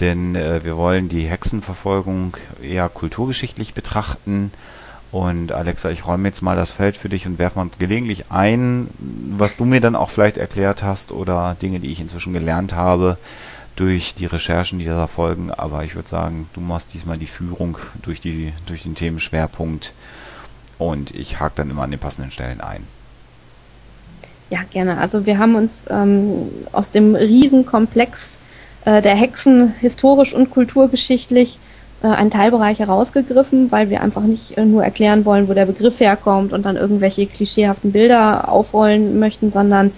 Denn 0.00 0.34
äh, 0.34 0.62
wir 0.62 0.76
wollen 0.76 1.08
die 1.08 1.22
Hexenverfolgung 1.22 2.36
eher 2.62 2.90
kulturgeschichtlich 2.90 3.72
betrachten 3.72 4.52
und 5.12 5.52
Alexa, 5.52 5.90
ich 5.90 6.06
räume 6.06 6.26
jetzt 6.28 6.40
mal 6.40 6.56
das 6.56 6.70
Feld 6.70 6.96
für 6.96 7.10
dich 7.10 7.26
und 7.26 7.38
werfe 7.38 7.58
mal 7.58 7.68
gelegentlich 7.78 8.24
ein, 8.30 8.88
was 8.98 9.58
du 9.58 9.66
mir 9.66 9.82
dann 9.82 9.94
auch 9.94 10.08
vielleicht 10.08 10.38
erklärt 10.38 10.82
hast 10.82 11.12
oder 11.12 11.54
Dinge, 11.60 11.80
die 11.80 11.92
ich 11.92 12.00
inzwischen 12.00 12.32
gelernt 12.32 12.74
habe 12.74 13.18
durch 13.76 14.14
die 14.14 14.24
Recherchen, 14.24 14.78
die 14.78 14.86
da 14.86 15.06
folgen. 15.06 15.50
Aber 15.50 15.84
ich 15.84 15.94
würde 15.94 16.08
sagen, 16.08 16.48
du 16.54 16.62
machst 16.62 16.94
diesmal 16.94 17.18
die 17.18 17.26
Führung 17.26 17.76
durch, 18.00 18.22
die, 18.22 18.54
durch 18.64 18.84
den 18.84 18.94
Themenschwerpunkt 18.94 19.92
und 20.78 21.14
ich 21.14 21.38
hake 21.38 21.52
dann 21.56 21.68
immer 21.68 21.82
an 21.82 21.90
den 21.90 22.00
passenden 22.00 22.30
Stellen 22.30 22.62
ein. 22.62 22.82
Ja, 24.48 24.60
gerne. 24.70 24.96
Also 24.96 25.26
wir 25.26 25.38
haben 25.38 25.56
uns 25.56 25.84
ähm, 25.90 26.48
aus 26.72 26.90
dem 26.90 27.14
Riesenkomplex 27.14 28.40
äh, 28.86 29.02
der 29.02 29.14
Hexen 29.14 29.74
historisch 29.80 30.32
und 30.32 30.48
kulturgeschichtlich 30.48 31.58
äh, 32.02 32.08
einen 32.08 32.30
Teilbereich 32.30 32.78
herausgegriffen, 32.78 33.70
weil 33.70 33.90
wir 33.90 34.02
einfach 34.02 34.22
nicht 34.22 34.56
äh, 34.56 34.64
nur 34.64 34.84
erklären 34.84 35.24
wollen, 35.24 35.48
wo 35.48 35.54
der 35.54 35.66
Begriff 35.66 36.00
herkommt 36.00 36.52
und 36.52 36.64
dann 36.64 36.76
irgendwelche 36.76 37.26
klischeehaften 37.26 37.92
Bilder 37.92 38.48
aufrollen 38.48 39.18
möchten, 39.18 39.50
sondern 39.50 39.92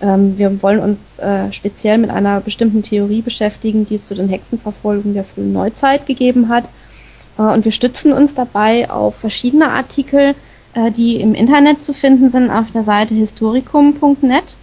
ähm, 0.00 0.38
wir 0.38 0.62
wollen 0.62 0.80
uns 0.80 1.18
äh, 1.18 1.52
speziell 1.52 1.98
mit 1.98 2.10
einer 2.10 2.40
bestimmten 2.40 2.82
Theorie 2.82 3.22
beschäftigen, 3.22 3.84
die 3.84 3.94
es 3.94 4.04
zu 4.04 4.14
den 4.14 4.28
Hexenverfolgungen 4.28 5.14
der 5.14 5.24
frühen 5.24 5.52
Neuzeit 5.52 6.06
gegeben 6.06 6.48
hat. 6.48 6.64
Äh, 7.38 7.42
und 7.42 7.64
wir 7.64 7.72
stützen 7.72 8.12
uns 8.12 8.34
dabei 8.34 8.90
auf 8.90 9.16
verschiedene 9.16 9.70
Artikel, 9.70 10.34
äh, 10.74 10.90
die 10.90 11.20
im 11.20 11.34
Internet 11.34 11.82
zu 11.82 11.92
finden 11.92 12.30
sind 12.30 12.50
auf 12.50 12.70
der 12.70 12.82
Seite 12.82 13.14
historicum.net 13.14 14.54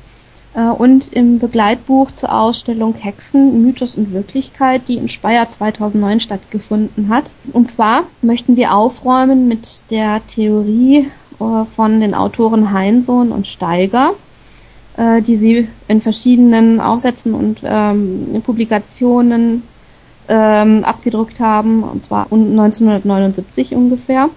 und 0.61 1.13
im 1.13 1.37
Begleitbuch 1.37 2.11
zur 2.11 2.33
Ausstellung 2.33 2.95
Hexen, 2.95 3.61
Mythos 3.61 3.95
und 3.95 4.11
Wirklichkeit, 4.11 4.87
die 4.87 4.95
in 4.95 5.07
Speyer 5.07 5.49
2009 5.49 6.19
stattgefunden 6.19 7.09
hat. 7.09 7.31
Und 7.53 7.69
zwar 7.69 8.03
möchten 8.23 8.55
wir 8.55 8.73
aufräumen 8.73 9.47
mit 9.47 9.91
der 9.91 10.25
Theorie 10.25 11.11
äh, 11.39 11.65
von 11.75 11.99
den 11.99 12.15
Autoren 12.15 12.71
Heinsohn 12.71 13.31
und 13.31 13.45
Steiger, 13.45 14.13
äh, 14.97 15.21
die 15.21 15.35
sie 15.35 15.67
in 15.87 16.01
verschiedenen 16.01 16.81
Aufsätzen 16.81 17.35
und 17.35 17.59
ähm, 17.63 18.41
Publikationen 18.43 19.61
ähm, 20.27 20.83
abgedruckt 20.83 21.39
haben, 21.39 21.83
und 21.83 22.03
zwar 22.03 22.31
1979 22.31 23.75
ungefähr. 23.75 24.29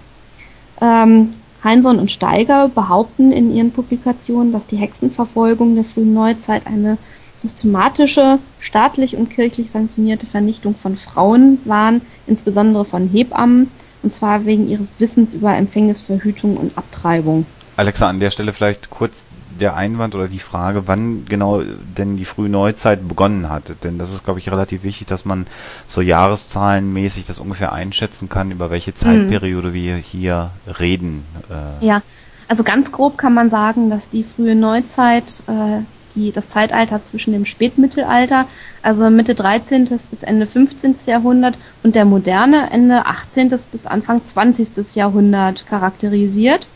Ähm, 0.79 1.33
Heinsohn 1.63 1.99
und 1.99 2.09
Steiger 2.09 2.69
behaupten 2.69 3.31
in 3.31 3.55
ihren 3.55 3.71
Publikationen, 3.71 4.51
dass 4.51 4.67
die 4.67 4.77
Hexenverfolgung 4.77 5.75
der 5.75 5.83
frühen 5.83 6.13
Neuzeit 6.13 6.65
eine 6.65 6.97
systematische, 7.37 8.39
staatlich 8.59 9.15
und 9.15 9.29
kirchlich 9.29 9.71
sanktionierte 9.71 10.25
Vernichtung 10.25 10.75
von 10.75 10.95
Frauen 10.95 11.59
waren, 11.65 12.01
insbesondere 12.27 12.85
von 12.85 13.07
Hebammen, 13.07 13.69
und 14.03 14.11
zwar 14.11 14.45
wegen 14.45 14.69
ihres 14.69 14.99
Wissens 14.99 15.33
über 15.33 15.55
Empfängnisverhütung 15.55 16.57
und 16.57 16.77
Abtreibung. 16.77 17.45
Alexa, 17.77 18.09
an 18.09 18.19
der 18.19 18.31
Stelle 18.31 18.53
vielleicht 18.53 18.89
kurz 18.89 19.25
der 19.59 19.75
Einwand 19.75 20.15
oder 20.15 20.27
die 20.27 20.39
Frage, 20.39 20.87
wann 20.87 21.25
genau 21.25 21.61
denn 21.97 22.17
die 22.17 22.25
frühe 22.25 22.49
Neuzeit 22.49 23.07
begonnen 23.07 23.49
hat. 23.49 23.71
Denn 23.83 23.97
das 23.97 24.13
ist, 24.13 24.23
glaube 24.23 24.39
ich, 24.39 24.51
relativ 24.51 24.83
wichtig, 24.83 25.07
dass 25.07 25.25
man 25.25 25.47
so 25.87 26.01
jahreszahlenmäßig 26.01 27.25
das 27.25 27.39
ungefähr 27.39 27.73
einschätzen 27.73 28.29
kann, 28.29 28.51
über 28.51 28.71
welche 28.71 28.93
Zeitperiode 28.93 29.69
mhm. 29.69 29.73
wir 29.73 29.95
hier 29.97 30.51
reden. 30.79 31.25
Äh. 31.49 31.85
Ja, 31.85 32.01
also 32.47 32.63
ganz 32.63 32.91
grob 32.91 33.17
kann 33.17 33.33
man 33.33 33.49
sagen, 33.49 33.89
dass 33.89 34.09
die 34.09 34.23
frühe 34.23 34.55
Neuzeit 34.55 35.41
äh, 35.47 35.81
die, 36.15 36.31
das 36.31 36.49
Zeitalter 36.49 37.03
zwischen 37.03 37.33
dem 37.33 37.45
Spätmittelalter, 37.45 38.45
also 38.81 39.09
Mitte 39.09 39.35
13. 39.35 39.85
bis 39.85 40.23
Ende 40.23 40.45
15. 40.45 40.95
Jahrhundert 41.05 41.57
und 41.83 41.95
der 41.95 42.05
moderne 42.05 42.69
Ende 42.71 43.05
18. 43.05 43.49
bis 43.71 43.85
Anfang 43.85 44.25
20. 44.25 44.95
Jahrhundert 44.95 45.65
charakterisiert. 45.67 46.67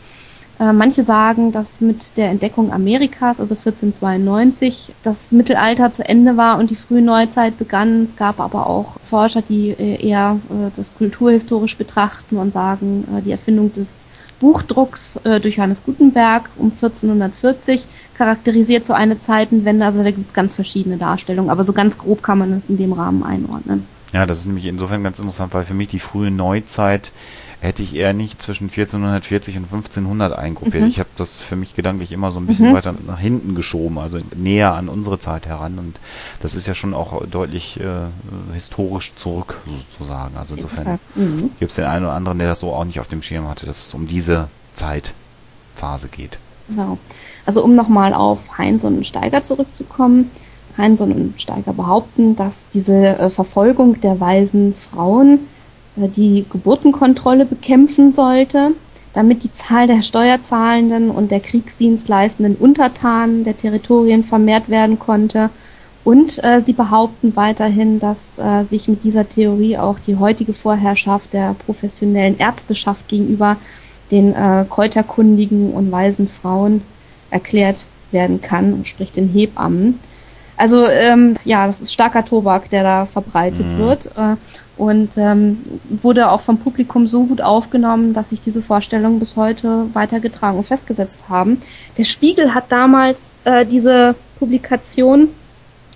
Äh, 0.58 0.72
manche 0.72 1.02
sagen, 1.02 1.52
dass 1.52 1.82
mit 1.82 2.16
der 2.16 2.30
Entdeckung 2.30 2.72
Amerikas, 2.72 3.40
also 3.40 3.54
1492, 3.54 4.94
das 5.02 5.30
Mittelalter 5.32 5.92
zu 5.92 6.08
Ende 6.08 6.36
war 6.38 6.58
und 6.58 6.70
die 6.70 6.76
frühe 6.76 7.02
Neuzeit 7.02 7.58
begann. 7.58 8.04
Es 8.04 8.16
gab 8.16 8.40
aber 8.40 8.66
auch 8.66 8.94
Forscher, 9.02 9.42
die 9.42 9.70
äh, 9.70 10.02
eher 10.06 10.38
äh, 10.48 10.70
das 10.74 10.94
kulturhistorisch 10.94 11.76
betrachten 11.76 12.38
und 12.38 12.52
sagen, 12.52 13.22
die 13.24 13.32
Erfindung 13.32 13.72
des 13.72 14.02
Buchdrucks 14.38 15.12
durch 15.24 15.56
Johannes 15.56 15.82
Gutenberg 15.82 16.50
um 16.56 16.70
1440 16.70 17.86
charakterisiert 18.18 18.86
so 18.86 18.92
eine 18.92 19.18
Zeitenwende. 19.18 19.86
Also 19.86 20.02
da 20.02 20.10
gibt 20.10 20.28
es 20.28 20.34
ganz 20.34 20.54
verschiedene 20.54 20.98
Darstellungen, 20.98 21.50
aber 21.50 21.64
so 21.64 21.72
ganz 21.72 21.96
grob 21.96 22.22
kann 22.22 22.38
man 22.38 22.52
es 22.52 22.68
in 22.68 22.76
dem 22.76 22.92
Rahmen 22.92 23.22
einordnen. 23.22 23.86
Ja, 24.12 24.26
das 24.26 24.40
ist 24.40 24.46
nämlich 24.46 24.66
insofern 24.66 25.02
ganz 25.02 25.18
interessant, 25.18 25.54
weil 25.54 25.64
für 25.64 25.74
mich 25.74 25.88
die 25.88 25.98
frühe 25.98 26.30
Neuzeit 26.30 27.12
hätte 27.60 27.82
ich 27.82 27.94
eher 27.94 28.12
nicht 28.12 28.40
zwischen 28.42 28.64
1440 28.64 29.56
und 29.56 29.64
1500 29.64 30.36
eingruppiert. 30.36 30.82
Mhm. 30.82 30.88
Ich 30.88 30.98
habe 30.98 31.08
das 31.16 31.40
für 31.40 31.56
mich 31.56 31.74
gedanklich 31.74 32.12
immer 32.12 32.32
so 32.32 32.38
ein 32.38 32.46
bisschen 32.46 32.70
mhm. 32.70 32.74
weiter 32.74 32.94
nach 33.06 33.18
hinten 33.18 33.54
geschoben, 33.54 33.98
also 33.98 34.18
näher 34.34 34.74
an 34.74 34.88
unsere 34.88 35.18
Zeit 35.18 35.46
heran. 35.46 35.78
Und 35.78 35.98
das 36.40 36.54
ist 36.54 36.66
ja 36.66 36.74
schon 36.74 36.94
auch 36.94 37.24
deutlich 37.26 37.80
äh, 37.80 38.54
historisch 38.54 39.14
zurück 39.16 39.60
sozusagen. 39.66 40.36
Also 40.36 40.54
insofern 40.54 40.98
mhm. 41.14 41.50
gibt 41.58 41.70
es 41.70 41.76
den 41.76 41.86
einen 41.86 42.04
oder 42.04 42.14
anderen, 42.14 42.38
der 42.38 42.48
das 42.48 42.60
so 42.60 42.72
auch 42.72 42.84
nicht 42.84 43.00
auf 43.00 43.08
dem 43.08 43.22
Schirm 43.22 43.48
hatte, 43.48 43.66
dass 43.66 43.88
es 43.88 43.94
um 43.94 44.06
diese 44.06 44.48
Zeitphase 44.74 46.08
geht. 46.08 46.38
Genau. 46.68 46.98
Also 47.46 47.62
um 47.62 47.74
nochmal 47.74 48.12
auf 48.12 48.58
Heinz 48.58 48.84
und 48.84 49.06
Steiger 49.06 49.44
zurückzukommen. 49.44 50.30
Heinz 50.76 51.00
und 51.00 51.40
Steiger 51.40 51.72
behaupten, 51.72 52.36
dass 52.36 52.66
diese 52.74 53.18
äh, 53.18 53.30
Verfolgung 53.30 54.00
der 54.00 54.20
weisen 54.20 54.74
Frauen 54.74 55.40
die 55.96 56.44
Geburtenkontrolle 56.50 57.46
bekämpfen 57.46 58.12
sollte, 58.12 58.72
damit 59.14 59.44
die 59.44 59.52
Zahl 59.52 59.86
der 59.86 60.02
Steuerzahlenden 60.02 61.10
und 61.10 61.30
der 61.30 61.40
Kriegsdienstleistenden 61.40 62.56
Untertanen 62.56 63.44
der 63.44 63.56
Territorien 63.56 64.24
vermehrt 64.24 64.68
werden 64.68 64.98
konnte. 64.98 65.50
Und 66.04 66.42
äh, 66.44 66.60
sie 66.60 66.74
behaupten 66.74 67.34
weiterhin, 67.34 67.98
dass 67.98 68.38
äh, 68.38 68.62
sich 68.62 68.86
mit 68.86 69.02
dieser 69.02 69.28
Theorie 69.28 69.78
auch 69.78 69.98
die 69.98 70.16
heutige 70.16 70.52
Vorherrschaft 70.52 71.32
der 71.32 71.56
professionellen 71.64 72.38
Ärzteschaft 72.38 73.08
gegenüber 73.08 73.56
den 74.10 74.34
äh, 74.34 74.64
kräuterkundigen 74.68 75.72
und 75.72 75.90
weisen 75.90 76.28
Frauen 76.28 76.82
erklärt 77.30 77.86
werden 78.12 78.40
kann, 78.40 78.84
sprich 78.84 79.12
den 79.12 79.28
Hebammen. 79.28 79.98
Also 80.56 80.86
ähm, 80.86 81.36
ja, 81.44 81.66
das 81.66 81.80
ist 81.80 81.92
starker 81.92 82.24
Tobak, 82.24 82.70
der 82.70 82.82
da 82.82 83.06
verbreitet 83.06 83.66
mhm. 83.66 83.78
wird. 83.78 84.06
Äh, 84.16 84.36
und 84.76 85.16
ähm, 85.16 85.58
wurde 86.02 86.30
auch 86.30 86.42
vom 86.42 86.58
Publikum 86.58 87.06
so 87.06 87.24
gut 87.24 87.40
aufgenommen, 87.40 88.12
dass 88.12 88.30
sich 88.30 88.42
diese 88.42 88.62
Vorstellungen 88.62 89.18
bis 89.18 89.36
heute 89.36 89.86
weitergetragen 89.94 90.58
und 90.58 90.66
festgesetzt 90.66 91.28
haben. 91.28 91.58
Der 91.96 92.04
Spiegel 92.04 92.54
hat 92.54 92.70
damals 92.70 93.18
äh, 93.44 93.64
diese 93.64 94.14
Publikation, 94.38 95.28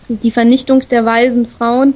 also 0.09 0.21
die 0.21 0.31
Vernichtung 0.31 0.89
der 0.89 1.05
weisen 1.05 1.47
Frauen, 1.47 1.95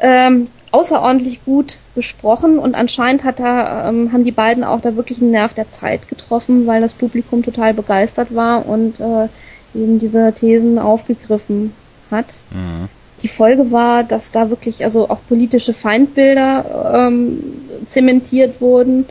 ähm, 0.00 0.48
außerordentlich 0.70 1.44
gut 1.44 1.76
besprochen 1.94 2.58
und 2.58 2.74
anscheinend 2.74 3.24
hat 3.24 3.38
da, 3.38 3.88
ähm, 3.88 4.12
haben 4.12 4.24
die 4.24 4.32
beiden 4.32 4.64
auch 4.64 4.80
da 4.80 4.96
wirklich 4.96 5.20
einen 5.20 5.30
Nerv 5.30 5.54
der 5.54 5.70
Zeit 5.70 6.08
getroffen, 6.08 6.66
weil 6.66 6.80
das 6.80 6.94
Publikum 6.94 7.42
total 7.42 7.72
begeistert 7.72 8.34
war 8.34 8.66
und 8.66 9.00
äh, 9.00 9.28
eben 9.74 9.98
diese 9.98 10.32
Thesen 10.32 10.78
aufgegriffen 10.78 11.72
hat. 12.10 12.38
Mhm 12.50 12.88
die 13.22 13.28
Folge 13.28 13.70
war, 13.70 14.04
dass 14.04 14.32
da 14.32 14.50
wirklich 14.50 14.84
also 14.84 15.08
auch 15.08 15.20
politische 15.28 15.72
Feindbilder 15.72 17.08
ähm, 17.08 17.42
zementiert 17.86 18.60
wurden 18.60 19.06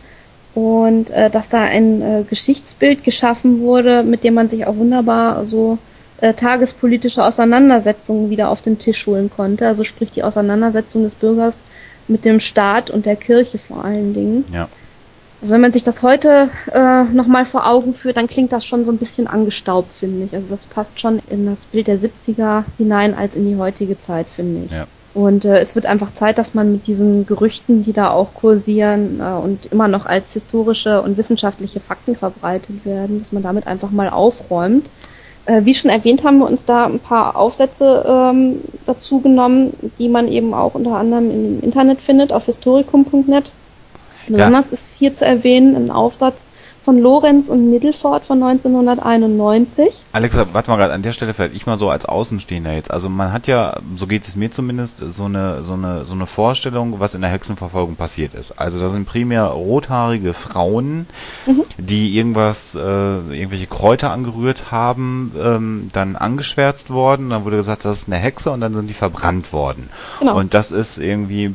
und 0.54 1.12
äh, 1.12 1.30
dass 1.30 1.50
da 1.50 1.64
ein 1.64 2.02
äh, 2.02 2.24
Geschichtsbild 2.30 3.04
geschaffen 3.04 3.62
wurde, 3.62 4.04
mit 4.04 4.24
dem 4.24 4.34
man 4.34 4.48
sich 4.48 4.66
auch 4.66 4.76
wunderbar 4.76 5.46
so 5.46 5.78
äh, 6.20 6.34
tagespolitische 6.34 7.24
Auseinandersetzungen 7.24 8.30
wieder 8.30 8.50
auf 8.50 8.62
den 8.62 8.78
Tisch 8.78 9.08
holen 9.08 9.32
konnte. 9.36 9.68
Also 9.68 9.84
sprich 9.84 10.12
die 10.12 10.24
Auseinandersetzung 10.24 11.04
des 11.04 11.16
Bürgers 11.16 11.64
mit 12.08 12.26
dem 12.26 12.40
Staat 12.40 12.90
und 12.90 13.06
der 13.06 13.16
Kirche 13.16 13.58
vor 13.58 13.84
allen 13.86 14.14
Dingen. 14.14 14.46
Ja. 14.54 14.68
Also 15.42 15.56
wenn 15.56 15.62
man 15.62 15.72
sich 15.72 15.84
das 15.84 16.04
heute 16.04 16.50
äh, 16.72 17.04
nochmal 17.06 17.46
vor 17.46 17.68
Augen 17.68 17.94
führt, 17.94 18.18
dann 18.18 18.28
klingt 18.28 18.52
das 18.52 18.66
schon 18.66 18.86
so 18.86 18.92
ein 18.92 18.98
bisschen 18.98 19.26
angestaubt, 19.26 19.90
finde 19.98 20.26
ich. 20.26 20.36
Also 20.36 20.50
das 20.50 20.68
passt 20.68 21.00
schon 21.00 21.20
in 21.30 21.48
das 21.48 21.66
Bild 21.66 21.88
der 21.88 21.98
70er 21.98 22.64
hinein 22.78 23.16
als 23.16 23.36
in 23.36 23.48
die 23.48 23.58
heutige 23.58 23.98
Zeit, 23.98 24.28
finde 24.28 24.66
ich. 24.66 24.72
Ja. 24.72 24.86
Und 25.14 25.44
äh, 25.44 25.60
es 25.60 25.76
wird 25.76 25.88
einfach 25.88 26.14
Zeit, 26.14 26.38
dass 26.38 26.54
man 26.54 26.72
mit 26.72 26.88
diesen 26.88 27.26
Gerüchten, 27.26 27.84
die 27.84 27.92
da 27.92 28.12
auch 28.12 28.34
kursieren 28.34 29.20
äh, 29.20 29.24
und 29.24 29.66
immer 29.66 29.88
noch 29.88 30.06
als 30.06 30.34
historische 30.34 31.02
und 31.02 31.18
wissenschaftliche 31.18 31.80
Fakten 31.80 32.16
verbreitet 32.16 32.86
werden, 32.86 33.20
dass 33.20 33.32
man 33.32 33.44
damit 33.44 33.68
einfach 33.68 33.92
mal 33.92 34.10
aufräumt. 34.10 34.90
Äh, 35.48 35.66
wie 35.66 35.74
schon 35.74 35.90
erwähnt, 35.90 36.24
haben 36.24 36.38
wir 36.38 36.48
uns 36.48 36.66
da 36.66 36.86
ein 36.86 37.00
paar 37.00 37.36
Aufsätze 37.36 38.06
ähm, 38.08 38.62
dazu 38.86 39.20
genommen, 39.20 39.74
die 39.98 40.08
man 40.08 40.28
eben 40.28 40.54
auch 40.54 40.76
unter 40.76 40.96
anderem 40.96 41.32
im 41.32 41.62
Internet 41.62 42.00
findet, 42.00 42.32
auf 42.32 42.46
historikum.net. 42.46 43.52
Besonders 44.28 44.66
ja. 44.68 44.72
ist 44.74 44.98
hier 44.98 45.14
zu 45.14 45.26
erwähnen 45.26 45.76
ein 45.76 45.92
Aufsatz 45.92 46.36
von 46.84 47.00
Lorenz 47.00 47.50
und 47.50 47.70
Mittelford 47.70 48.26
von 48.26 48.42
1991. 48.42 50.04
Alexa, 50.14 50.48
warte 50.54 50.72
mal 50.72 50.78
gerade 50.78 50.94
an 50.94 51.04
der 51.04 51.12
Stelle 51.12 51.34
vielleicht 51.34 51.56
ich 51.56 51.68
mal 51.68 51.78
so 51.78 51.90
als 51.90 52.06
Außenstehender 52.06 52.74
jetzt. 52.74 52.90
Also 52.90 53.08
man 53.08 53.32
hat 53.32 53.46
ja, 53.46 53.78
so 53.96 54.08
geht 54.08 54.28
es 54.28 54.36
mir 54.36 54.52
zumindest, 54.52 54.98
so 55.00 55.26
eine 55.26 55.62
so 55.62 55.74
eine 55.74 56.06
so 56.06 56.14
eine 56.14 56.26
Vorstellung, 56.26 57.00
was 57.00 57.14
in 57.14 57.22
der 57.22 57.30
Hexenverfolgung 57.30 57.96
passiert 57.96 58.34
ist. 58.34 58.60
Also 58.60 58.80
da 58.80 58.90
sind 58.90 59.06
primär 59.06 59.44
rothaarige 59.46 60.34
Frauen, 60.34 61.06
mhm. 61.46 61.64
die 61.78 62.18
irgendwas, 62.18 62.74
äh, 62.74 62.80
irgendwelche 62.80 63.68
Kräuter 63.68 64.12
angerührt 64.12 64.72
haben, 64.72 65.34
ähm, 65.40 65.90
dann 65.94 66.16
angeschwärzt 66.16 66.90
worden. 66.90 67.30
Dann 67.30 67.46
wurde 67.46 67.58
gesagt, 67.58 67.86
das 67.86 68.00
ist 68.00 68.08
eine 68.08 68.18
Hexe 68.18 68.50
und 68.50 68.60
dann 68.60 68.74
sind 68.74 68.88
die 68.88 68.96
verbrannt 68.96 69.54
worden. 69.54 69.90
Genau. 70.20 70.36
Und 70.36 70.56
das 70.56 70.72
ist 70.72 70.98
irgendwie 70.98 71.54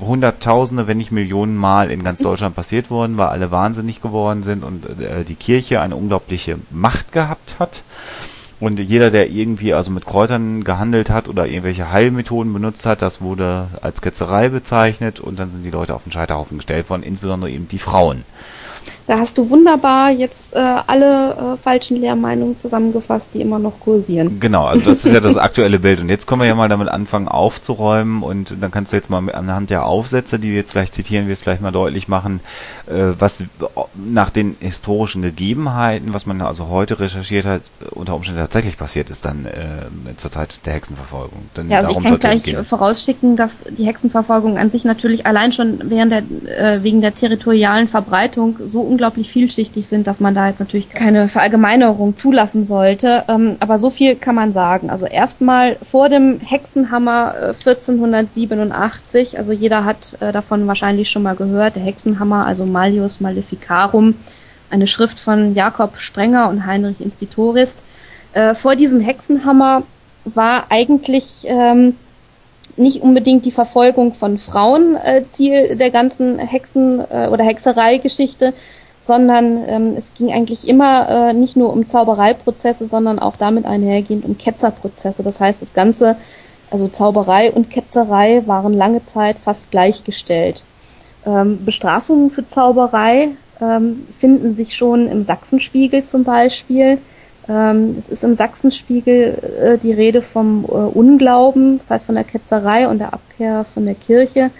Hunderttausende, 0.00 0.86
wenn 0.86 0.98
nicht 0.98 1.12
Millionen 1.12 1.56
Mal 1.56 1.90
in 1.90 2.02
ganz 2.02 2.20
Deutschland 2.20 2.54
passiert 2.54 2.90
worden, 2.90 3.16
weil 3.16 3.28
alle 3.28 3.50
wahnsinnig 3.50 4.00
geworden 4.00 4.42
sind 4.42 4.64
und 4.64 5.00
äh, 5.00 5.24
die 5.24 5.34
Kirche 5.34 5.80
eine 5.80 5.96
unglaubliche 5.96 6.58
Macht 6.70 7.12
gehabt 7.12 7.56
hat. 7.58 7.82
Und 8.60 8.80
jeder, 8.80 9.10
der 9.10 9.30
irgendwie 9.30 9.72
also 9.72 9.92
mit 9.92 10.04
Kräutern 10.04 10.64
gehandelt 10.64 11.10
hat 11.10 11.28
oder 11.28 11.46
irgendwelche 11.46 11.92
Heilmethoden 11.92 12.52
benutzt 12.52 12.86
hat, 12.86 13.02
das 13.02 13.20
wurde 13.20 13.68
als 13.82 14.00
Ketzerei 14.00 14.48
bezeichnet 14.48 15.20
und 15.20 15.38
dann 15.38 15.50
sind 15.50 15.64
die 15.64 15.70
Leute 15.70 15.94
auf 15.94 16.02
den 16.02 16.12
Scheiterhaufen 16.12 16.58
gestellt 16.58 16.90
worden, 16.90 17.04
insbesondere 17.04 17.50
eben 17.52 17.68
die 17.68 17.78
Frauen. 17.78 18.24
Da 19.08 19.18
hast 19.18 19.38
du 19.38 19.48
wunderbar 19.48 20.10
jetzt 20.10 20.54
äh, 20.54 20.58
alle 20.58 21.54
äh, 21.54 21.56
falschen 21.56 21.96
Lehrmeinungen 21.96 22.58
zusammengefasst, 22.58 23.30
die 23.32 23.40
immer 23.40 23.58
noch 23.58 23.80
kursieren. 23.80 24.38
Genau, 24.38 24.66
also 24.66 24.90
das 24.90 25.06
ist 25.06 25.14
ja 25.14 25.20
das 25.20 25.36
aktuelle 25.38 25.78
Bild. 25.78 26.00
Und 26.00 26.10
jetzt 26.10 26.26
können 26.26 26.42
wir 26.42 26.46
ja 26.46 26.54
mal 26.54 26.68
damit 26.68 26.88
anfangen 26.88 27.26
aufzuräumen 27.26 28.22
und 28.22 28.56
dann 28.60 28.70
kannst 28.70 28.92
du 28.92 28.96
jetzt 28.96 29.08
mal 29.08 29.32
anhand 29.32 29.70
der 29.70 29.86
Aufsätze, 29.86 30.38
die 30.38 30.50
wir 30.50 30.56
jetzt 30.56 30.72
gleich 30.72 30.92
zitieren, 30.92 31.26
wir 31.26 31.32
es 31.32 31.40
vielleicht 31.40 31.62
mal 31.62 31.70
deutlich 31.70 32.08
machen, 32.08 32.40
äh, 32.86 33.14
was 33.18 33.42
nach 33.94 34.28
den 34.28 34.56
historischen 34.60 35.22
Gegebenheiten, 35.22 36.12
was 36.12 36.26
man 36.26 36.42
also 36.42 36.68
heute 36.68 37.00
recherchiert 37.00 37.46
hat, 37.46 37.62
unter 37.92 38.14
Umständen 38.14 38.42
tatsächlich 38.42 38.76
passiert 38.76 39.08
ist 39.08 39.24
dann 39.24 39.46
äh, 39.46 40.16
zur 40.18 40.30
Zeit 40.30 40.66
der 40.66 40.74
Hexenverfolgung. 40.74 41.46
Denn 41.56 41.70
ja, 41.70 41.78
also 41.78 41.92
ich 41.92 42.04
kann 42.04 42.18
gleich 42.18 42.42
gehen. 42.42 42.62
vorausschicken, 42.62 43.36
dass 43.36 43.64
die 43.70 43.86
Hexenverfolgung 43.86 44.58
an 44.58 44.68
sich 44.68 44.84
natürlich 44.84 45.24
allein 45.24 45.52
schon 45.52 45.78
während 45.84 46.12
der, 46.12 46.24
äh, 46.44 46.82
wegen 46.82 47.00
der 47.00 47.14
territorialen 47.14 47.88
Verbreitung 47.88 48.58
so 48.62 48.82
unglaublich 48.98 49.30
vielschichtig 49.30 49.86
sind, 49.86 50.08
dass 50.08 50.18
man 50.18 50.34
da 50.34 50.48
jetzt 50.48 50.58
natürlich 50.58 50.90
keine 50.90 51.28
Verallgemeinerung 51.28 52.16
zulassen 52.16 52.64
sollte. 52.64 53.22
Ähm, 53.28 53.54
aber 53.60 53.78
so 53.78 53.90
viel 53.90 54.16
kann 54.16 54.34
man 54.34 54.52
sagen. 54.52 54.90
Also 54.90 55.06
erstmal 55.06 55.76
vor 55.88 56.08
dem 56.08 56.40
Hexenhammer 56.40 57.32
äh, 57.40 57.46
1487, 57.50 59.38
also 59.38 59.52
jeder 59.52 59.84
hat 59.84 60.16
äh, 60.18 60.32
davon 60.32 60.66
wahrscheinlich 60.66 61.10
schon 61.10 61.22
mal 61.22 61.36
gehört, 61.36 61.76
der 61.76 61.84
Hexenhammer, 61.84 62.44
also 62.44 62.66
Malleus 62.66 63.20
Maleficarum, 63.20 64.16
eine 64.68 64.88
Schrift 64.88 65.20
von 65.20 65.54
Jakob 65.54 65.98
Sprenger 65.98 66.48
und 66.48 66.66
Heinrich 66.66 67.00
Institoris. 67.00 67.84
Äh, 68.32 68.56
vor 68.56 68.74
diesem 68.74 69.00
Hexenhammer 69.00 69.84
war 70.24 70.64
eigentlich 70.70 71.44
ähm, 71.44 71.94
nicht 72.78 73.02
unbedingt 73.02 73.44
die 73.44 73.50
Verfolgung 73.50 74.14
von 74.14 74.38
Frauen 74.38 74.96
äh, 74.96 75.24
Ziel 75.30 75.76
der 75.76 75.90
ganzen 75.90 76.38
Hexen- 76.38 77.00
äh, 77.10 77.28
oder 77.28 77.44
Hexerei-Geschichte, 77.44 78.54
sondern 79.00 79.64
ähm, 79.66 79.94
es 79.96 80.12
ging 80.14 80.32
eigentlich 80.32 80.68
immer 80.68 81.08
äh, 81.08 81.32
nicht 81.32 81.56
nur 81.56 81.72
um 81.72 81.86
Zaubereiprozesse, 81.86 82.86
sondern 82.86 83.18
auch 83.18 83.36
damit 83.36 83.64
einhergehend 83.64 84.24
um 84.24 84.36
Ketzerprozesse. 84.36 85.22
Das 85.22 85.40
heißt, 85.40 85.62
das 85.62 85.72
Ganze, 85.72 86.16
also 86.70 86.88
Zauberei 86.88 87.50
und 87.52 87.70
Ketzerei 87.70 88.42
waren 88.46 88.74
lange 88.74 89.04
Zeit 89.04 89.36
fast 89.38 89.70
gleichgestellt. 89.70 90.64
Ähm, 91.24 91.64
Bestrafungen 91.64 92.30
für 92.30 92.46
Zauberei 92.46 93.30
ähm, 93.60 94.06
finden 94.16 94.54
sich 94.54 94.76
schon 94.76 95.08
im 95.08 95.22
Sachsenspiegel 95.22 96.04
zum 96.04 96.24
Beispiel. 96.24 96.98
Ähm, 97.48 97.94
es 97.96 98.08
ist 98.08 98.24
im 98.24 98.34
Sachsenspiegel 98.34 99.38
äh, 99.62 99.78
die 99.78 99.92
Rede 99.92 100.22
vom 100.22 100.64
äh, 100.64 100.68
Unglauben, 100.68 101.78
das 101.78 101.90
heißt 101.90 102.06
von 102.06 102.14
der 102.14 102.24
Ketzerei 102.24 102.88
und 102.88 102.98
der 102.98 103.14
Abkehr 103.14 103.64
von 103.72 103.86
der 103.86 103.94
Kirche. 103.94 104.50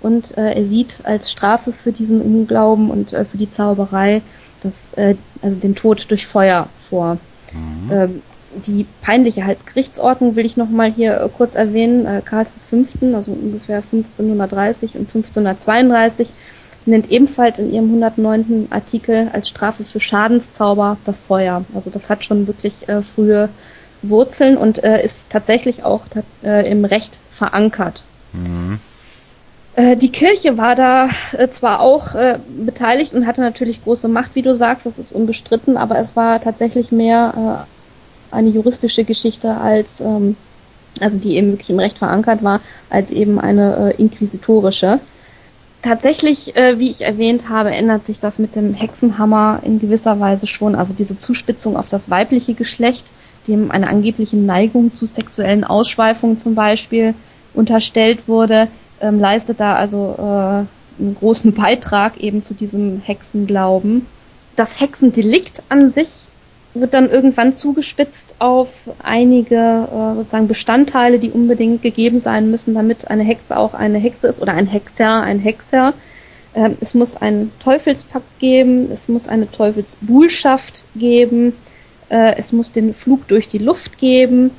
Und 0.00 0.36
äh, 0.38 0.54
er 0.54 0.64
sieht 0.64 1.00
als 1.04 1.30
Strafe 1.30 1.72
für 1.72 1.92
diesen 1.92 2.20
Unglauben 2.20 2.90
und 2.90 3.12
äh, 3.12 3.24
für 3.24 3.36
die 3.36 3.48
Zauberei 3.48 4.22
das, 4.62 4.94
äh, 4.94 5.16
also 5.42 5.58
den 5.58 5.74
Tod 5.74 6.06
durch 6.10 6.26
Feuer 6.26 6.68
vor. 6.88 7.18
Mhm. 7.52 7.90
Ähm, 7.92 8.22
die 8.66 8.86
peinliche 9.02 9.44
Halsgerichtsordnung 9.44 10.36
will 10.36 10.46
ich 10.46 10.56
nochmal 10.56 10.90
hier 10.90 11.20
äh, 11.20 11.28
kurz 11.28 11.54
erwähnen. 11.54 12.06
Äh, 12.06 12.22
Karls 12.24 12.66
V., 12.66 12.76
also 13.14 13.32
ungefähr 13.32 13.78
1530 13.78 14.94
und 14.94 15.02
1532, 15.08 16.30
nennt 16.86 17.10
ebenfalls 17.10 17.58
in 17.58 17.72
ihrem 17.72 17.86
109. 17.86 18.68
Artikel 18.70 19.28
als 19.32 19.48
Strafe 19.48 19.84
für 19.84 20.00
Schadenszauber 20.00 20.96
das 21.04 21.20
Feuer. 21.20 21.64
Also 21.74 21.90
das 21.90 22.08
hat 22.08 22.24
schon 22.24 22.46
wirklich 22.46 22.88
äh, 22.88 23.02
frühe 23.02 23.48
Wurzeln 24.02 24.56
und 24.56 24.82
äh, 24.82 25.04
ist 25.04 25.26
tatsächlich 25.28 25.84
auch 25.84 26.02
äh, 26.42 26.70
im 26.70 26.84
Recht 26.84 27.18
verankert. 27.30 28.04
Mhm. 28.32 28.80
Äh, 29.78 29.96
die 29.96 30.10
Kirche 30.10 30.58
war 30.58 30.74
da 30.74 31.08
äh, 31.32 31.48
zwar 31.50 31.80
auch 31.80 32.16
äh, 32.16 32.40
beteiligt 32.64 33.14
und 33.14 33.28
hatte 33.28 33.40
natürlich 33.40 33.84
große 33.84 34.08
Macht, 34.08 34.34
wie 34.34 34.42
du 34.42 34.52
sagst, 34.52 34.86
das 34.86 34.98
ist 34.98 35.12
unbestritten, 35.12 35.76
aber 35.76 35.98
es 36.00 36.16
war 36.16 36.40
tatsächlich 36.40 36.90
mehr 36.90 37.66
eine 38.32 38.48
juristische 38.48 39.04
Geschichte 39.04 39.56
als, 39.56 40.00
ähm, 40.00 40.36
also 41.00 41.18
die 41.18 41.36
eben 41.36 41.52
wirklich 41.52 41.70
im 41.70 41.78
Recht 41.78 41.96
verankert 41.96 42.42
war, 42.42 42.60
als 42.90 43.12
eben 43.12 43.38
eine 43.38 43.94
inquisitorische. 43.98 44.98
Tatsächlich, 45.80 46.56
äh, 46.56 46.80
wie 46.80 46.90
ich 46.90 47.02
erwähnt 47.02 47.48
habe, 47.48 47.70
ändert 47.70 48.04
sich 48.04 48.18
das 48.18 48.40
mit 48.40 48.56
dem 48.56 48.74
Hexenhammer 48.74 49.60
in 49.62 49.78
gewisser 49.78 50.18
Weise 50.18 50.48
schon. 50.48 50.74
Also 50.74 50.92
diese 50.92 51.18
Zuspitzung 51.18 51.76
auf 51.76 51.88
das 51.88 52.10
weibliche 52.10 52.54
Geschlecht, 52.54 53.12
dem 53.46 53.70
eine 53.70 53.88
angebliche 53.88 54.36
Neigung 54.36 54.92
zu 54.92 55.06
sexuellen 55.06 55.62
Ausschweifungen 55.62 56.36
zum 56.36 56.56
Beispiel 56.56 57.14
unterstellt 57.54 58.26
wurde, 58.26 58.66
ähm, 59.00 59.20
leistet 59.20 59.60
da 59.60 59.74
also 59.74 60.14
äh, 60.18 61.02
einen 61.02 61.16
großen 61.18 61.52
Beitrag 61.54 62.18
eben 62.18 62.42
zu 62.42 62.54
diesem 62.54 63.00
Hexenglauben. 63.00 64.06
Das 64.56 64.80
Hexendelikt 64.80 65.62
an 65.68 65.92
sich 65.92 66.28
wird 66.74 66.94
dann 66.94 67.10
irgendwann 67.10 67.54
zugespitzt 67.54 68.36
auf 68.38 68.70
einige 69.02 69.56
äh, 69.56 70.14
sozusagen 70.16 70.48
Bestandteile, 70.48 71.18
die 71.18 71.30
unbedingt 71.30 71.82
gegeben 71.82 72.20
sein 72.20 72.50
müssen, 72.50 72.74
damit 72.74 73.10
eine 73.10 73.24
Hexe 73.24 73.56
auch 73.56 73.74
eine 73.74 73.98
Hexe 73.98 74.28
ist 74.28 74.40
oder 74.40 74.54
ein 74.54 74.66
Hexer 74.66 75.22
ein 75.22 75.38
Hexer. 75.38 75.94
Ähm, 76.54 76.76
es 76.80 76.94
muss 76.94 77.16
einen 77.16 77.52
Teufelspakt 77.62 78.38
geben, 78.38 78.90
es 78.92 79.08
muss 79.08 79.28
eine 79.28 79.50
Teufelsbuhlschaft 79.50 80.84
geben, 80.96 81.54
äh, 82.08 82.36
es 82.36 82.52
muss 82.52 82.72
den 82.72 82.94
Flug 82.94 83.26
durch 83.28 83.48
die 83.48 83.58
Luft 83.58 83.98
geben, 83.98 84.50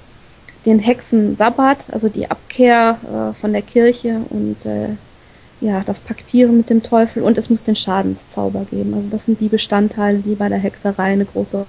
den 0.69 0.79
Hexensabbat, 0.79 1.89
also 1.91 2.09
die 2.09 2.29
Abkehr 2.29 2.97
äh, 3.03 3.39
von 3.39 3.53
der 3.53 3.61
Kirche 3.61 4.21
und 4.29 4.65
äh, 4.65 4.89
ja, 5.61 5.81
das 5.85 5.99
Paktieren 5.99 6.57
mit 6.57 6.69
dem 6.69 6.83
Teufel 6.83 7.23
und 7.23 7.37
es 7.37 7.49
muss 7.49 7.63
den 7.63 7.75
Schadenszauber 7.75 8.65
geben. 8.69 8.93
Also 8.93 9.09
das 9.09 9.25
sind 9.25 9.41
die 9.41 9.49
Bestandteile, 9.49 10.19
die 10.19 10.35
bei 10.35 10.47
der 10.47 10.59
Hexerei 10.59 11.11
eine 11.11 11.25
große 11.25 11.65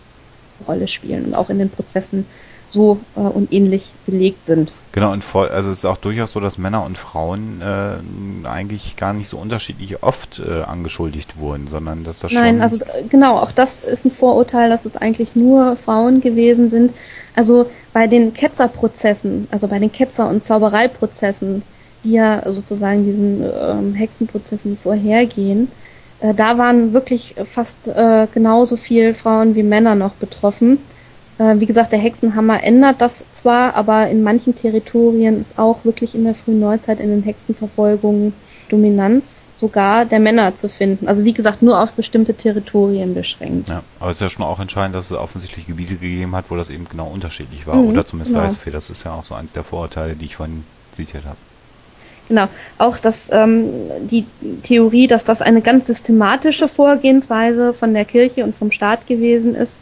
Rolle 0.69 0.87
spielen 0.87 1.25
und 1.25 1.35
auch 1.35 1.51
in 1.51 1.59
den 1.59 1.71
Prozessen 1.71 2.27
so 2.69 3.01
äh, 3.17 3.21
und 3.21 3.53
ähnlich 3.53 3.93
belegt 4.07 4.47
sind. 4.47 4.71
Genau, 4.92 5.12
und 5.12 5.22
voll, 5.22 5.48
also 5.48 5.70
es 5.70 5.79
ist 5.79 5.85
auch 5.85 5.98
durchaus 5.98 6.33
so, 6.33 6.40
dass 6.40 6.59
Männer 6.59 6.85
und 6.85 6.98
Frauen 6.98 7.62
äh, 7.62 8.46
eigentlich 8.48 8.96
gar 8.96 9.12
nicht 9.12 9.29
so 9.29 9.38
unterschiedlich 9.38 10.03
oft 10.03 10.40
äh, 10.40 10.62
angeschuldigt 10.62 11.38
wurden, 11.38 11.68
sondern 11.68 12.03
dass 12.03 12.18
das 12.18 12.33
Nein, 12.33 12.57
schon. 12.57 12.62
also 12.62 12.85
äh, 12.85 13.05
genau, 13.09 13.38
auch 13.38 13.53
das 13.53 13.83
ist 13.83 14.05
ein 14.05 14.11
Vorurteil, 14.11 14.68
dass 14.68 14.87
es 14.87 14.96
eigentlich 14.96 15.37
nur 15.37 15.76
Frauen 15.76 16.20
gewesen 16.20 16.68
sind. 16.68 16.92
Also 17.37 17.70
bei 17.92 18.09
den 18.09 18.35
Ketzerprozessen, 18.35 19.46
also 19.53 19.68
bei 19.68 19.79
den 19.79 19.92
Ketzer- 19.92 20.29
und 20.29 20.44
Zaubereiprozessen, 20.44 21.62
die 22.03 22.12
ja 22.12 22.50
sozusagen 22.50 23.05
diesen 23.05 23.44
ähm, 23.44 23.94
Hexenprozessen 23.94 24.76
vorhergehen, 24.76 25.70
äh, 26.18 26.35
da 26.35 26.59
waren 26.59 26.92
wirklich 26.92 27.37
fast 27.44 27.87
äh, 27.87 28.26
genauso 28.35 28.76
viel 28.76 29.14
Frauen 29.14 29.55
wie 29.55 29.62
Männer 29.62 29.94
noch 29.94 30.12
betroffen. 30.14 30.79
Äh, 31.40 31.59
wie 31.59 31.66
gesagt, 31.66 31.92
der 31.92 31.98
Hexenhammer 31.98 32.62
ändert 32.62 33.00
das 33.00 33.24
zwar, 33.33 33.74
aber 33.74 34.09
in 34.09 34.22
manchen 34.22 34.55
Territorien 34.55 35.40
ist 35.40 35.59
auch 35.59 35.85
wirklich 35.85 36.14
in 36.14 36.24
der 36.24 36.35
frühen 36.35 36.61
Neuzeit 36.61 37.00
in 37.00 37.09
den 37.09 37.22
Hexenverfolgungen 37.22 38.35
Dominanz 38.68 39.42
sogar 39.57 40.05
der 40.05 40.20
Männer 40.20 40.57
zu 40.57 40.68
finden. 40.68 41.09
Also 41.09 41.24
wie 41.24 41.33
gesagt, 41.33 41.62
nur 41.62 41.81
auf 41.83 41.92
bestimmte 41.92 42.35
Territorien 42.35 43.14
beschränkt. 43.14 43.68
Ja, 43.68 43.83
aber 43.98 44.11
es 44.11 44.18
ist 44.18 44.20
ja 44.20 44.31
schon 44.31 44.44
auch 44.44 44.61
entscheidend, 44.61 44.94
dass 44.94 45.07
es 45.07 45.16
offensichtlich 45.16 45.66
Gebiete 45.66 45.96
gegeben 45.96 46.37
hat, 46.37 46.50
wo 46.50 46.57
das 46.57 46.68
eben 46.68 46.87
genau 46.88 47.09
unterschiedlich 47.09 47.66
war. 47.66 47.76
Mhm, 47.76 47.88
Oder 47.88 48.07
zumindest 48.07 48.35
genau. 48.35 48.46
Eisfee. 48.46 48.70
Das 48.70 48.90
ist 48.90 49.05
ja 49.05 49.14
auch 49.14 49.24
so 49.24 49.35
eins 49.35 49.55
der 49.55 49.64
Vorurteile, 49.64 50.14
die 50.14 50.26
ich 50.26 50.37
vorhin 50.37 50.64
zitiert 50.92 51.24
habe. 51.24 51.37
Genau, 52.29 52.46
auch 52.79 52.96
das, 52.98 53.29
ähm, 53.33 53.70
die 54.03 54.24
Theorie, 54.62 55.09
dass 55.09 55.24
das 55.24 55.42
eine 55.42 55.62
ganz 55.62 55.88
systematische 55.88 56.68
Vorgehensweise 56.68 57.74
von 57.74 57.92
der 57.92 58.05
Kirche 58.05 58.44
und 58.44 58.55
vom 58.55 58.70
Staat 58.70 59.09
gewesen 59.09 59.57
ist, 59.57 59.81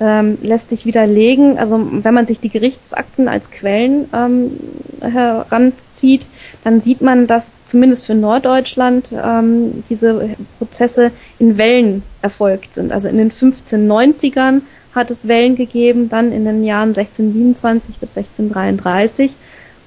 ähm, 0.00 0.38
lässt 0.42 0.70
sich 0.70 0.86
widerlegen. 0.86 1.58
Also 1.58 1.80
wenn 1.90 2.14
man 2.14 2.26
sich 2.26 2.40
die 2.40 2.50
Gerichtsakten 2.50 3.28
als 3.28 3.50
Quellen 3.50 4.08
ähm, 4.14 4.58
heranzieht, 5.00 6.26
dann 6.64 6.80
sieht 6.80 7.00
man, 7.00 7.26
dass 7.26 7.64
zumindest 7.64 8.06
für 8.06 8.14
Norddeutschland 8.14 9.12
ähm, 9.12 9.82
diese 9.88 10.30
Prozesse 10.58 11.10
in 11.38 11.58
Wellen 11.58 12.02
erfolgt 12.22 12.74
sind. 12.74 12.92
Also 12.92 13.08
in 13.08 13.18
den 13.18 13.30
1590ern 13.30 14.62
hat 14.94 15.10
es 15.10 15.28
Wellen 15.28 15.56
gegeben, 15.56 16.08
dann 16.08 16.32
in 16.32 16.44
den 16.44 16.64
Jahren 16.64 16.90
1627 16.90 17.98
bis 17.98 18.16
1633 18.16 19.36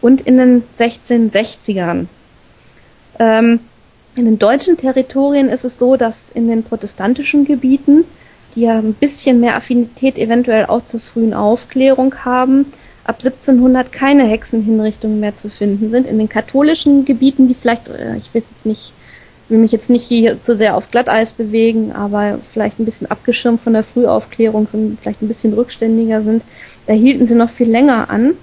und 0.02 0.22
in 0.22 0.38
den 0.38 0.64
1660ern. 0.78 2.08
Ähm, 3.20 3.60
in 4.16 4.26
den 4.26 4.40
deutschen 4.40 4.78
Territorien 4.78 5.48
ist 5.50 5.64
es 5.64 5.80
so, 5.80 5.96
dass 5.96 6.30
in 6.32 6.48
den 6.48 6.64
protestantischen 6.64 7.46
Gebieten, 7.46 8.04
die 8.56 8.62
ja 8.62 8.78
ein 8.78 8.94
bisschen 8.94 9.40
mehr 9.40 9.56
Affinität 9.56 10.18
eventuell 10.18 10.66
auch 10.66 10.86
zur 10.86 11.00
frühen 11.00 11.34
Aufklärung 11.34 12.16
haben, 12.24 12.68
ab 13.04 13.16
1700 13.16 13.92
keine 13.92 14.28
Hexenhinrichtungen 14.28 15.20
mehr 15.20 15.36
zu 15.36 15.50
finden 15.50 15.90
sind. 15.90 16.08
In 16.08 16.18
den 16.18 16.30
katholischen 16.30 17.06
Gebieten, 17.06 17.48
die 17.48 17.54
vielleicht, 17.54 17.90
äh, 17.90 18.16
ich 18.18 18.34
will 18.34 18.42
jetzt 18.42 18.66
nicht, 18.66 18.94
will 19.50 19.58
mich 19.58 19.72
jetzt 19.72 19.90
nicht 19.90 20.06
hier 20.06 20.42
zu 20.42 20.56
sehr 20.56 20.76
aufs 20.76 20.92
Glatteis 20.92 21.34
bewegen, 21.34 21.92
aber 21.92 22.40
vielleicht 22.52 22.80
ein 22.80 22.86
bisschen 22.86 23.10
abgeschirmt 23.10 23.62
von 23.62 23.74
der 23.74 23.84
Frühaufklärung 23.84 24.68
und 24.72 25.00
vielleicht 25.00 25.22
ein 25.22 25.28
bisschen 25.28 25.54
rückständiger 25.54 26.24
sind, 26.24 26.44
da 26.88 26.94
hielten 26.94 27.26
sie 27.26 27.36
noch 27.36 27.50
viel 27.50 27.70
länger 27.70 28.10
an. 28.10 28.34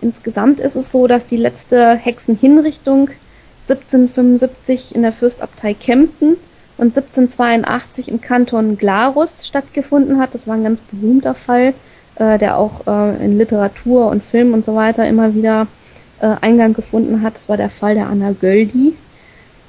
Insgesamt 0.00 0.60
ist 0.60 0.76
es 0.76 0.92
so, 0.92 1.06
dass 1.06 1.26
die 1.26 1.36
letzte 1.36 1.94
Hexenhinrichtung 1.94 3.10
1775 3.62 4.94
in 4.94 5.02
der 5.02 5.12
Fürstabtei 5.12 5.74
Kempten 5.74 6.36
und 6.78 6.96
1782 6.96 8.08
im 8.08 8.20
Kanton 8.20 8.78
Glarus 8.78 9.46
stattgefunden 9.46 10.18
hat. 10.18 10.34
Das 10.34 10.46
war 10.46 10.54
ein 10.54 10.62
ganz 10.62 10.80
berühmter 10.80 11.34
Fall, 11.34 11.74
äh, 12.14 12.38
der 12.38 12.56
auch 12.56 12.86
äh, 12.86 13.24
in 13.24 13.36
Literatur 13.36 14.08
und 14.08 14.22
Film 14.22 14.54
und 14.54 14.64
so 14.64 14.74
weiter 14.74 15.06
immer 15.06 15.34
wieder 15.34 15.66
äh, 16.20 16.36
Eingang 16.40 16.72
gefunden 16.72 17.22
hat. 17.22 17.34
Das 17.34 17.48
war 17.48 17.56
der 17.56 17.70
Fall 17.70 17.94
der 17.94 18.06
Anna 18.06 18.32
Göldi, 18.32 18.94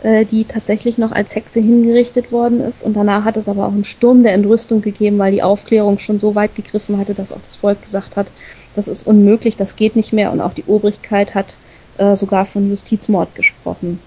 äh, 0.03 0.23
die 0.23 0.45
tatsächlich 0.45 0.99
noch 0.99 1.11
als 1.11 1.35
Hexe 1.35 1.59
hingerichtet 1.59 2.31
worden 2.31 2.61
ist. 2.61 2.83
Und 2.83 2.93
danach 2.95 3.25
hat 3.25 3.37
es 3.37 3.49
aber 3.49 3.65
auch 3.65 3.73
einen 3.73 3.83
Sturm 3.83 4.21
der 4.21 4.33
Entrüstung 4.33 4.81
gegeben, 4.81 5.17
weil 5.17 5.31
die 5.31 5.43
Aufklärung 5.43 5.97
schon 5.97 6.19
so 6.19 6.35
weit 6.35 6.55
gegriffen 6.55 6.99
hatte, 6.99 7.15
dass 7.15 7.33
auch 7.33 7.41
das 7.41 7.55
Volk 7.55 7.81
gesagt 7.81 8.17
hat, 8.17 8.31
das 8.75 8.87
ist 8.87 9.07
unmöglich, 9.07 9.57
das 9.57 9.75
geht 9.75 9.95
nicht 9.95 10.13
mehr 10.13 10.31
und 10.31 10.41
auch 10.41 10.53
die 10.53 10.63
Obrigkeit 10.65 11.33
hat 11.33 11.57
äh, 11.97 12.15
sogar 12.15 12.45
von 12.45 12.69
Justizmord 12.69 13.33
gesprochen. 13.35 13.99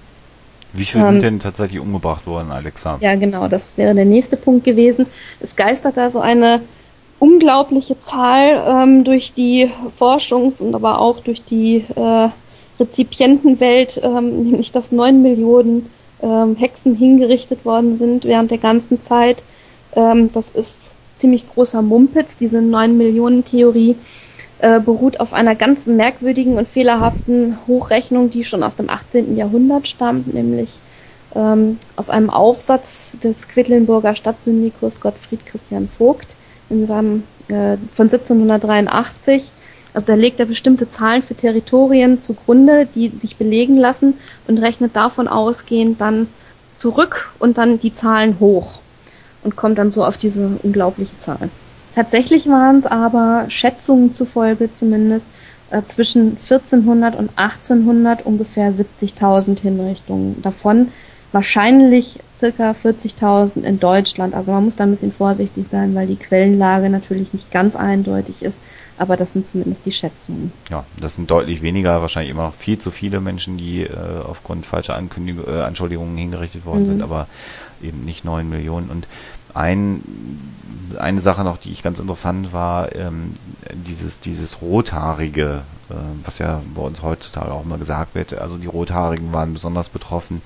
Wie 0.72 0.84
viele 0.84 1.04
ähm, 1.04 1.14
sind 1.14 1.22
denn 1.22 1.40
tatsächlich 1.40 1.80
umgebracht 1.80 2.26
worden, 2.26 2.50
Alexa? 2.50 2.98
Ja, 3.00 3.14
genau, 3.14 3.48
das 3.48 3.76
wäre 3.76 3.94
der 3.94 4.04
nächste 4.04 4.36
Punkt 4.36 4.64
gewesen. 4.64 5.06
Es 5.40 5.56
geistert 5.56 5.96
da 5.96 6.10
so 6.10 6.20
eine 6.20 6.60
unglaubliche 7.18 7.98
Zahl 8.00 8.62
ähm, 8.66 9.04
durch 9.04 9.34
die 9.34 9.70
Forschungs- 9.98 10.60
und 10.60 10.74
aber 10.74 10.98
auch 10.98 11.20
durch 11.20 11.44
die 11.44 11.84
äh, 11.94 12.28
Rezipientenwelt, 12.80 14.00
ähm, 14.02 14.42
nämlich 14.50 14.72
dass 14.72 14.92
neun 14.92 15.22
Millionen 15.22 15.90
ähm, 16.22 16.56
Hexen 16.56 16.96
hingerichtet 16.96 17.64
worden 17.64 17.96
sind 17.96 18.24
während 18.24 18.50
der 18.50 18.58
ganzen 18.58 19.02
Zeit. 19.02 19.44
Ähm, 19.94 20.30
das 20.32 20.50
ist 20.50 20.90
ziemlich 21.16 21.48
großer 21.48 21.82
Mumpitz, 21.82 22.36
diese 22.36 22.60
neun 22.60 22.96
Millionen 22.96 23.44
Theorie 23.44 23.94
äh, 24.62 24.78
beruht 24.78 25.18
auf 25.18 25.32
einer 25.32 25.56
ganz 25.56 25.86
merkwürdigen 25.86 26.56
und 26.56 26.68
fehlerhaften 26.68 27.58
Hochrechnung, 27.66 28.30
die 28.30 28.44
schon 28.44 28.62
aus 28.62 28.76
dem 28.76 28.88
18. 28.88 29.36
Jahrhundert 29.36 29.88
stammt, 29.88 30.32
nämlich 30.32 30.70
ähm, 31.34 31.78
aus 31.96 32.10
einem 32.10 32.30
Aufsatz 32.30 33.10
des 33.22 33.48
Quedlinburger 33.48 34.14
Stadtsyndikus 34.14 35.00
Gottfried 35.00 35.44
Christian 35.46 35.88
Vogt 35.88 36.36
in 36.70 36.86
seinem, 36.86 37.24
äh, 37.48 37.76
von 37.92 38.08
1783. 38.08 39.50
Also 39.94 40.06
da 40.06 40.14
legt 40.14 40.38
er 40.38 40.46
bestimmte 40.46 40.88
Zahlen 40.88 41.22
für 41.22 41.34
Territorien 41.34 42.20
zugrunde, 42.20 42.86
die 42.94 43.08
sich 43.08 43.36
belegen 43.36 43.76
lassen 43.76 44.14
und 44.46 44.58
rechnet 44.58 44.94
davon 44.94 45.26
ausgehend 45.26 46.00
dann 46.00 46.28
zurück 46.76 47.32
und 47.40 47.58
dann 47.58 47.80
die 47.80 47.92
Zahlen 47.92 48.38
hoch 48.38 48.78
und 49.42 49.56
kommt 49.56 49.78
dann 49.78 49.90
so 49.90 50.04
auf 50.04 50.16
diese 50.16 50.58
unglaubliche 50.62 51.18
Zahl. 51.18 51.50
Tatsächlich 51.94 52.48
waren 52.48 52.78
es 52.78 52.86
aber 52.86 53.44
Schätzungen 53.48 54.12
zufolge 54.12 54.72
zumindest 54.72 55.26
äh, 55.70 55.82
zwischen 55.82 56.38
1400 56.42 57.16
und 57.16 57.30
1800 57.36 58.24
ungefähr 58.24 58.72
70.000 58.72 59.60
Hinrichtungen. 59.60 60.40
Davon 60.42 60.88
wahrscheinlich 61.32 62.18
circa 62.34 62.72
40.000 62.72 63.62
in 63.62 63.80
Deutschland. 63.80 64.34
Also 64.34 64.52
man 64.52 64.64
muss 64.64 64.76
da 64.76 64.84
ein 64.84 64.90
bisschen 64.90 65.12
vorsichtig 65.12 65.66
sein, 65.66 65.94
weil 65.94 66.06
die 66.06 66.16
Quellenlage 66.16 66.90
natürlich 66.90 67.32
nicht 67.32 67.50
ganz 67.50 67.74
eindeutig 67.74 68.42
ist. 68.42 68.60
Aber 68.98 69.16
das 69.16 69.32
sind 69.32 69.46
zumindest 69.46 69.86
die 69.86 69.92
Schätzungen. 69.92 70.52
Ja, 70.70 70.84
das 71.00 71.14
sind 71.14 71.30
deutlich 71.30 71.62
weniger, 71.62 72.02
wahrscheinlich 72.02 72.30
immer 72.30 72.44
noch 72.44 72.54
viel 72.54 72.78
zu 72.78 72.90
viele 72.90 73.20
Menschen, 73.20 73.56
die 73.56 73.82
äh, 73.82 73.90
aufgrund 74.28 74.66
falscher 74.66 74.94
Ankündigung, 74.94 75.44
äh, 75.48 75.62
Anschuldigungen 75.62 76.16
hingerichtet 76.16 76.66
worden 76.66 76.82
mhm. 76.82 76.86
sind, 76.86 77.02
aber 77.02 77.26
eben 77.82 78.00
nicht 78.00 78.24
neun 78.24 78.48
Millionen. 78.48 78.90
Und 78.90 79.06
ein, 79.54 80.02
eine 80.98 81.20
Sache 81.20 81.44
noch, 81.44 81.58
die 81.58 81.70
ich 81.70 81.82
ganz 81.82 81.98
interessant 81.98 82.52
war, 82.52 82.94
ähm, 82.94 83.34
dieses, 83.72 84.20
dieses 84.20 84.60
Rothaarige, 84.60 85.62
äh, 85.90 85.94
was 86.24 86.38
ja 86.38 86.62
bei 86.74 86.82
uns 86.82 87.02
heutzutage 87.02 87.52
auch 87.52 87.64
immer 87.64 87.78
gesagt 87.78 88.14
wird, 88.14 88.34
also 88.34 88.56
die 88.58 88.66
Rothaarigen 88.66 89.32
waren 89.32 89.52
besonders 89.52 89.88
betroffen. 89.88 90.42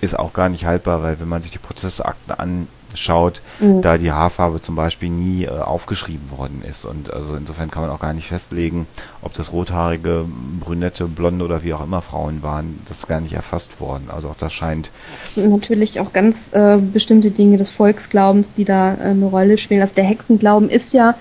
Ist 0.00 0.18
auch 0.18 0.32
gar 0.32 0.48
nicht 0.48 0.66
haltbar, 0.66 1.02
weil 1.02 1.20
wenn 1.20 1.28
man 1.28 1.42
sich 1.42 1.52
die 1.52 1.58
Prozessakten 1.58 2.68
anschaut, 2.94 3.42
mhm. 3.58 3.82
da 3.82 3.98
die 3.98 4.12
Haarfarbe 4.12 4.60
zum 4.60 4.76
Beispiel 4.76 5.10
nie 5.10 5.44
äh, 5.44 5.48
aufgeschrieben 5.48 6.30
worden 6.30 6.62
ist. 6.68 6.84
Und 6.84 7.12
also 7.12 7.34
insofern 7.34 7.70
kann 7.70 7.82
man 7.82 7.90
auch 7.90 8.00
gar 8.00 8.14
nicht 8.14 8.28
festlegen, 8.28 8.86
ob 9.20 9.34
das 9.34 9.52
rothaarige, 9.52 10.24
brünette, 10.60 11.06
blonde 11.06 11.44
oder 11.44 11.64
wie 11.64 11.74
auch 11.74 11.82
immer 11.82 12.02
Frauen 12.02 12.42
waren. 12.42 12.78
Das 12.88 12.98
ist 12.98 13.08
gar 13.08 13.20
nicht 13.20 13.34
erfasst 13.34 13.80
worden. 13.80 14.08
Also 14.14 14.28
auch 14.28 14.36
das 14.38 14.52
scheint. 14.52 14.90
Das 15.22 15.34
sind 15.34 15.50
natürlich 15.50 15.98
auch 15.98 16.12
ganz 16.12 16.52
äh, 16.52 16.78
bestimmte 16.78 17.32
Dinge 17.32 17.56
des 17.56 17.72
Volksglaubens, 17.72 18.52
die 18.54 18.64
da 18.64 18.94
äh, 18.94 19.10
eine 19.10 19.26
Rolle 19.26 19.58
spielen. 19.58 19.80
Also 19.80 19.96
der 19.96 20.04
Hexenglauben 20.04 20.70
ist 20.70 20.92
ja 20.92 21.16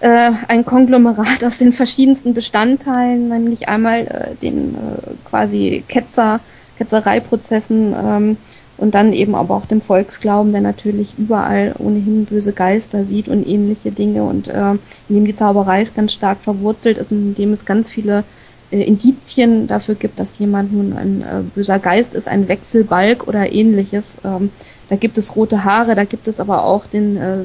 äh, 0.00 0.30
ein 0.46 0.64
Konglomerat 0.64 1.42
aus 1.42 1.56
den 1.56 1.72
verschiedensten 1.72 2.34
Bestandteilen, 2.34 3.28
nämlich 3.30 3.68
einmal 3.68 4.06
äh, 4.06 4.34
den 4.42 4.74
äh, 4.74 5.28
quasi 5.28 5.82
Ketzer, 5.88 6.40
Ketzereiprozessen 6.76 7.94
ähm, 7.94 8.36
und 8.78 8.94
dann 8.94 9.12
eben 9.12 9.34
aber 9.34 9.54
auch 9.54 9.66
dem 9.66 9.80
Volksglauben, 9.80 10.52
der 10.52 10.60
natürlich 10.60 11.14
überall 11.18 11.74
ohnehin 11.78 12.24
böse 12.24 12.52
Geister 12.52 13.04
sieht 13.04 13.28
und 13.28 13.46
ähnliche 13.46 13.90
Dinge 13.90 14.22
und 14.22 14.48
äh, 14.48 14.70
in 15.08 15.16
dem 15.16 15.24
die 15.26 15.34
Zauberei 15.34 15.84
ganz 15.94 16.12
stark 16.12 16.38
verwurzelt 16.40 16.96
ist 16.96 17.12
und 17.12 17.18
in 17.18 17.34
dem 17.34 17.52
es 17.52 17.64
ganz 17.64 17.90
viele 17.90 18.24
äh, 18.70 18.82
Indizien 18.82 19.66
dafür 19.66 19.96
gibt, 19.96 20.20
dass 20.20 20.38
jemand 20.38 20.72
nun 20.72 20.92
ein 20.92 21.22
äh, 21.22 21.42
böser 21.54 21.80
Geist 21.80 22.14
ist, 22.14 22.28
ein 22.28 22.48
Wechselbalg 22.48 23.26
oder 23.26 23.52
ähnliches. 23.52 24.18
Ähm, 24.24 24.50
da 24.88 24.96
gibt 24.96 25.18
es 25.18 25.34
rote 25.34 25.64
Haare, 25.64 25.94
da 25.94 26.04
gibt 26.04 26.28
es 26.28 26.38
aber 26.38 26.64
auch 26.64 26.86
den, 26.86 27.16
äh, 27.16 27.38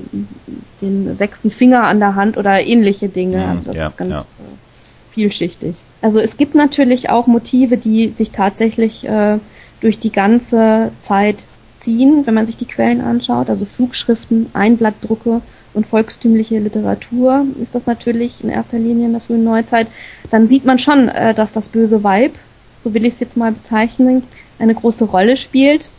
den 0.82 1.16
sechsten 1.16 1.50
Finger 1.50 1.84
an 1.84 2.00
der 2.00 2.16
Hand 2.16 2.38
oder 2.38 2.62
ähnliche 2.62 3.10
Dinge. 3.10 3.38
Mhm, 3.38 3.50
also 3.50 3.66
das 3.66 3.78
ja, 3.78 3.88
ist 3.88 3.98
ganz 3.98 4.12
ja. 4.12 4.20
Äh, 4.20 5.12
vielschichtig. 5.12 5.76
Also 6.02 6.20
es 6.20 6.38
gibt 6.38 6.54
natürlich 6.54 7.10
auch 7.10 7.28
Motive, 7.28 7.78
die 7.78 8.12
sich 8.12 8.32
tatsächlich 8.32 9.08
äh, 9.08 9.40
durch 9.84 10.00
die 10.00 10.12
ganze 10.12 10.92
Zeit 11.00 11.46
ziehen, 11.78 12.26
wenn 12.26 12.34
man 12.34 12.46
sich 12.48 12.58
die 12.58 12.66
Quellen 12.66 13.02
anschaut, 13.02 13.50
also 13.50 13.66
Flugschriften, 13.66 14.50
Einblattdrucke 14.54 15.42
und 15.74 15.86
volkstümliche 15.86 16.60
Literatur 16.60 17.46
ist 17.62 17.76
das 17.76 17.86
natürlich 17.86 18.44
in 18.44 18.50
erster 18.50 18.80
Linie 18.80 19.08
in 19.08 19.12
der 19.12 19.22
frühen 19.22 19.44
Neuzeit, 19.44 19.88
dann 20.32 20.48
sieht 20.48 20.66
man 20.66 20.80
schon, 20.80 21.10
äh, 21.10 21.34
dass 21.34 21.52
das 21.52 21.70
böse 21.70 22.04
Weib, 22.04 22.36
so 22.82 22.94
will 22.94 23.06
ich 23.06 23.14
es 23.14 23.20
jetzt 23.20 23.38
mal 23.38 23.52
bezeichnen, 23.52 24.24
eine 24.60 24.74
große 24.74 25.06
Rolle 25.06 25.36
spielt. 25.36 25.90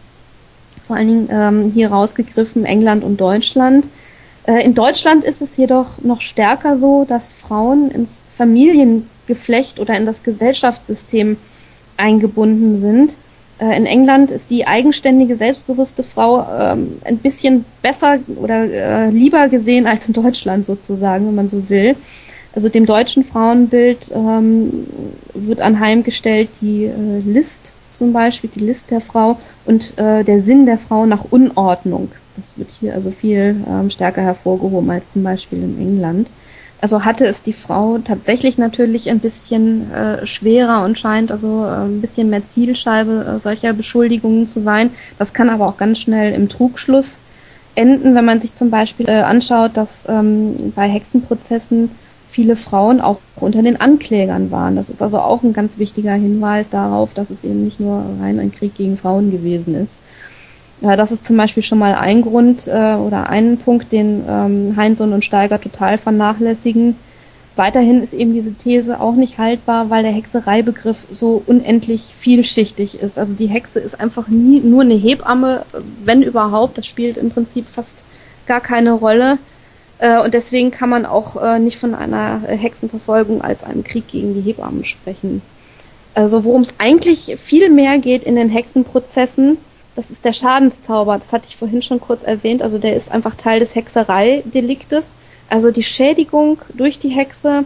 Vor 0.87 0.97
allen 0.97 1.09
Dingen 1.09 1.29
ähm, 1.31 1.73
hier 1.75 1.91
rausgegriffen 1.91 2.65
England 2.65 3.05
und 3.05 3.21
Deutschland. 3.21 3.89
Äh, 4.47 4.65
in 4.65 4.75
Deutschland 4.75 5.25
ist 5.25 5.43
es 5.43 5.57
jedoch 5.57 5.99
noch 6.03 6.21
stärker 6.21 6.77
so, 6.77 7.05
dass 7.05 7.33
Frauen 7.33 7.91
ins 7.91 8.23
Familien 8.37 9.09
Geflecht 9.27 9.81
oder 9.81 9.97
in 9.97 10.07
das 10.07 10.23
Gesellschaftssystem 10.23 11.37
eingebunden 11.97 12.79
sind. 12.79 13.17
Äh, 13.65 13.77
in 13.77 13.87
England 13.87 14.31
ist 14.31 14.51
die 14.51 14.67
eigenständige, 14.67 15.37
selbstbewusste 15.37 16.03
Frau 16.03 16.47
ähm, 16.59 16.99
ein 17.05 17.19
bisschen 17.19 17.65
besser 17.83 18.19
oder 18.37 18.65
äh, 18.65 19.11
lieber 19.11 19.49
gesehen 19.49 19.87
als 19.87 20.09
in 20.09 20.15
Deutschland 20.15 20.67
sozusagen, 20.67 21.27
wenn 21.27 21.35
man 21.35 21.49
so 21.49 21.69
will. 21.69 21.97
Also 22.55 22.69
dem 22.69 22.87
deutschen 22.87 23.25
Frauenbild 23.25 24.13
ähm, 24.15 24.87
wird 25.35 25.61
anheimgestellt 25.61 26.51
die 26.61 26.85
äh, 26.85 27.21
List 27.25 27.73
zum 27.91 28.13
Beispiel, 28.13 28.51
die 28.55 28.61
List 28.61 28.91
der 28.91 29.01
Frau 29.01 29.39
und 29.67 29.97
äh, 29.99 30.25
der 30.25 30.41
Sinn 30.41 30.67
der 30.67 30.79
Frau 30.79 31.07
nach 31.07 31.25
Unordnung. 31.31 32.11
Das 32.37 32.59
wird 32.59 32.71
hier 32.73 32.95
also 32.95 33.11
viel 33.11 33.57
ähm, 33.69 33.91
stärker 33.91 34.23
hervorgehoben 34.23 34.91
als 34.91 35.13
zum 35.13 35.23
Beispiel 35.23 35.63
in 35.63 35.79
England. 35.79 36.29
Also 36.81 37.05
hatte 37.05 37.25
es 37.25 37.43
die 37.43 37.53
Frau 37.55 37.99
tatsächlich 37.99 38.59
natürlich 38.59 39.09
ein 39.09 39.21
bisschen 39.21 39.91
äh, 39.93 40.27
schwerer 40.27 40.85
und 40.85 40.99
scheint 40.99 41.33
also 41.33 41.65
äh, 41.65 41.87
ein 41.87 42.01
bisschen 42.01 42.29
mehr 42.29 42.47
Zielscheibe 42.47 43.35
äh, 43.37 43.39
solcher 43.39 43.73
Beschuldigungen 43.73 44.47
zu 44.47 44.61
sein. 44.61 44.91
Das 45.19 45.33
kann 45.33 45.49
aber 45.49 45.67
auch 45.67 45.77
ganz 45.79 45.99
schnell 45.99 46.35
im 46.35 46.49
Trugschluss 46.49 47.19
enden, 47.75 48.15
wenn 48.15 48.25
man 48.25 48.41
sich 48.41 48.55
zum 48.55 48.71
Beispiel 48.71 49.09
äh, 49.09 49.23
anschaut, 49.23 49.77
dass 49.77 50.05
ähm, 50.09 50.73
bei 50.75 50.89
Hexenprozessen 50.89 51.91
viele 52.35 52.57
Frauen 52.57 53.01
auch 53.01 53.19
unter 53.37 53.63
den 53.63 53.81
Anklägern 53.81 54.51
waren. 54.51 54.75
Das 54.75 54.91
ist 54.91 55.01
also 55.01 55.21
auch 55.21 55.43
ein 55.45 55.53
ganz 55.53 55.79
wichtiger 55.79 56.15
Hinweis 56.15 56.69
darauf, 56.69 57.15
dass 57.15 57.31
es 57.31 57.45
eben 57.45 57.65
nicht 57.65 57.79
nur 57.79 58.05
rein 58.21 58.41
ein 58.41 58.51
Krieg 58.51 58.75
gegen 58.75 58.99
Frauen 58.99 59.31
gewesen 59.31 59.77
ist. 59.77 60.01
Ja, 60.81 60.97
das 60.97 61.13
ist 61.13 61.27
zum 61.27 61.37
Beispiel 61.37 61.63
schon 61.63 61.79
mal 61.79 61.95
ein 61.95 62.23
Grund 62.23 62.69
äh, 62.69 62.95
oder 62.95 63.31
ein 63.31 63.59
Punkt, 63.59 63.93
den 63.93 64.25
ähm, 64.29 64.75
Heinsohn 64.77 65.13
und 65.13 65.25
Steiger 65.25 65.61
total 65.61 65.99
vernachlässigen. 65.99 66.97
Weiterhin 67.57 68.03
ist 68.03 68.15
eben 68.15 68.35
diese 68.35 68.55
These 68.55 69.01
auch 69.01 69.15
nicht 69.15 69.39
haltbar, 69.39 69.89
weil 69.89 70.03
der 70.03 70.13
Hexereibegriff 70.13 71.07
so 71.09 71.41
unendlich 71.47 72.13
vielschichtig 72.19 73.01
ist. 73.01 73.17
Also 73.17 73.35
die 73.35 73.47
Hexe 73.47 73.79
ist 73.79 74.01
einfach 74.01 74.27
nie 74.27 74.61
nur 74.61 74.83
eine 74.83 74.95
Hebamme, 74.95 75.65
wenn 76.05 76.23
überhaupt. 76.23 76.79
Das 76.79 76.87
spielt 76.87 77.17
im 77.17 77.31
Prinzip 77.31 77.67
fast 77.67 78.05
gar 78.47 78.61
keine 78.61 78.93
Rolle. 78.93 79.39
Äh, 79.99 80.21
und 80.21 80.35
deswegen 80.35 80.73
kann 80.73 80.89
man 80.89 81.07
auch 81.07 81.41
äh, 81.41 81.61
nicht 81.61 81.79
von 81.79 81.95
einer 81.95 82.41
Hexenverfolgung 82.47 83.41
als 83.41 83.63
einem 83.63 83.85
Krieg 83.85 84.09
gegen 84.09 84.35
die 84.35 84.41
Hebammen 84.41 84.85
sprechen. 84.85 85.41
Also 86.15 86.45
worum 86.45 86.63
es 86.63 86.75
eigentlich 86.79 87.37
viel 87.39 87.71
mehr 87.71 87.99
geht 87.99 88.25
in 88.25 88.37
den 88.37 88.49
Hexenprozessen, 88.49 89.59
das 89.95 90.11
ist 90.11 90.25
der 90.25 90.33
Schadenszauber. 90.33 91.17
Das 91.19 91.33
hatte 91.33 91.47
ich 91.49 91.57
vorhin 91.57 91.83
schon 91.83 92.01
kurz 92.01 92.23
erwähnt. 92.23 92.63
Also 92.63 92.79
der 92.79 92.97
ist 92.97 93.11
einfach 93.11 93.35
Teil 93.35 93.61
des 93.61 93.75
Hexereideliktes. 93.75 95.09
Also 95.49 95.71
die 95.71 95.83
Schädigung 95.83 96.59
durch 96.75 96.99
die 96.99 97.11
Hexe, 97.11 97.65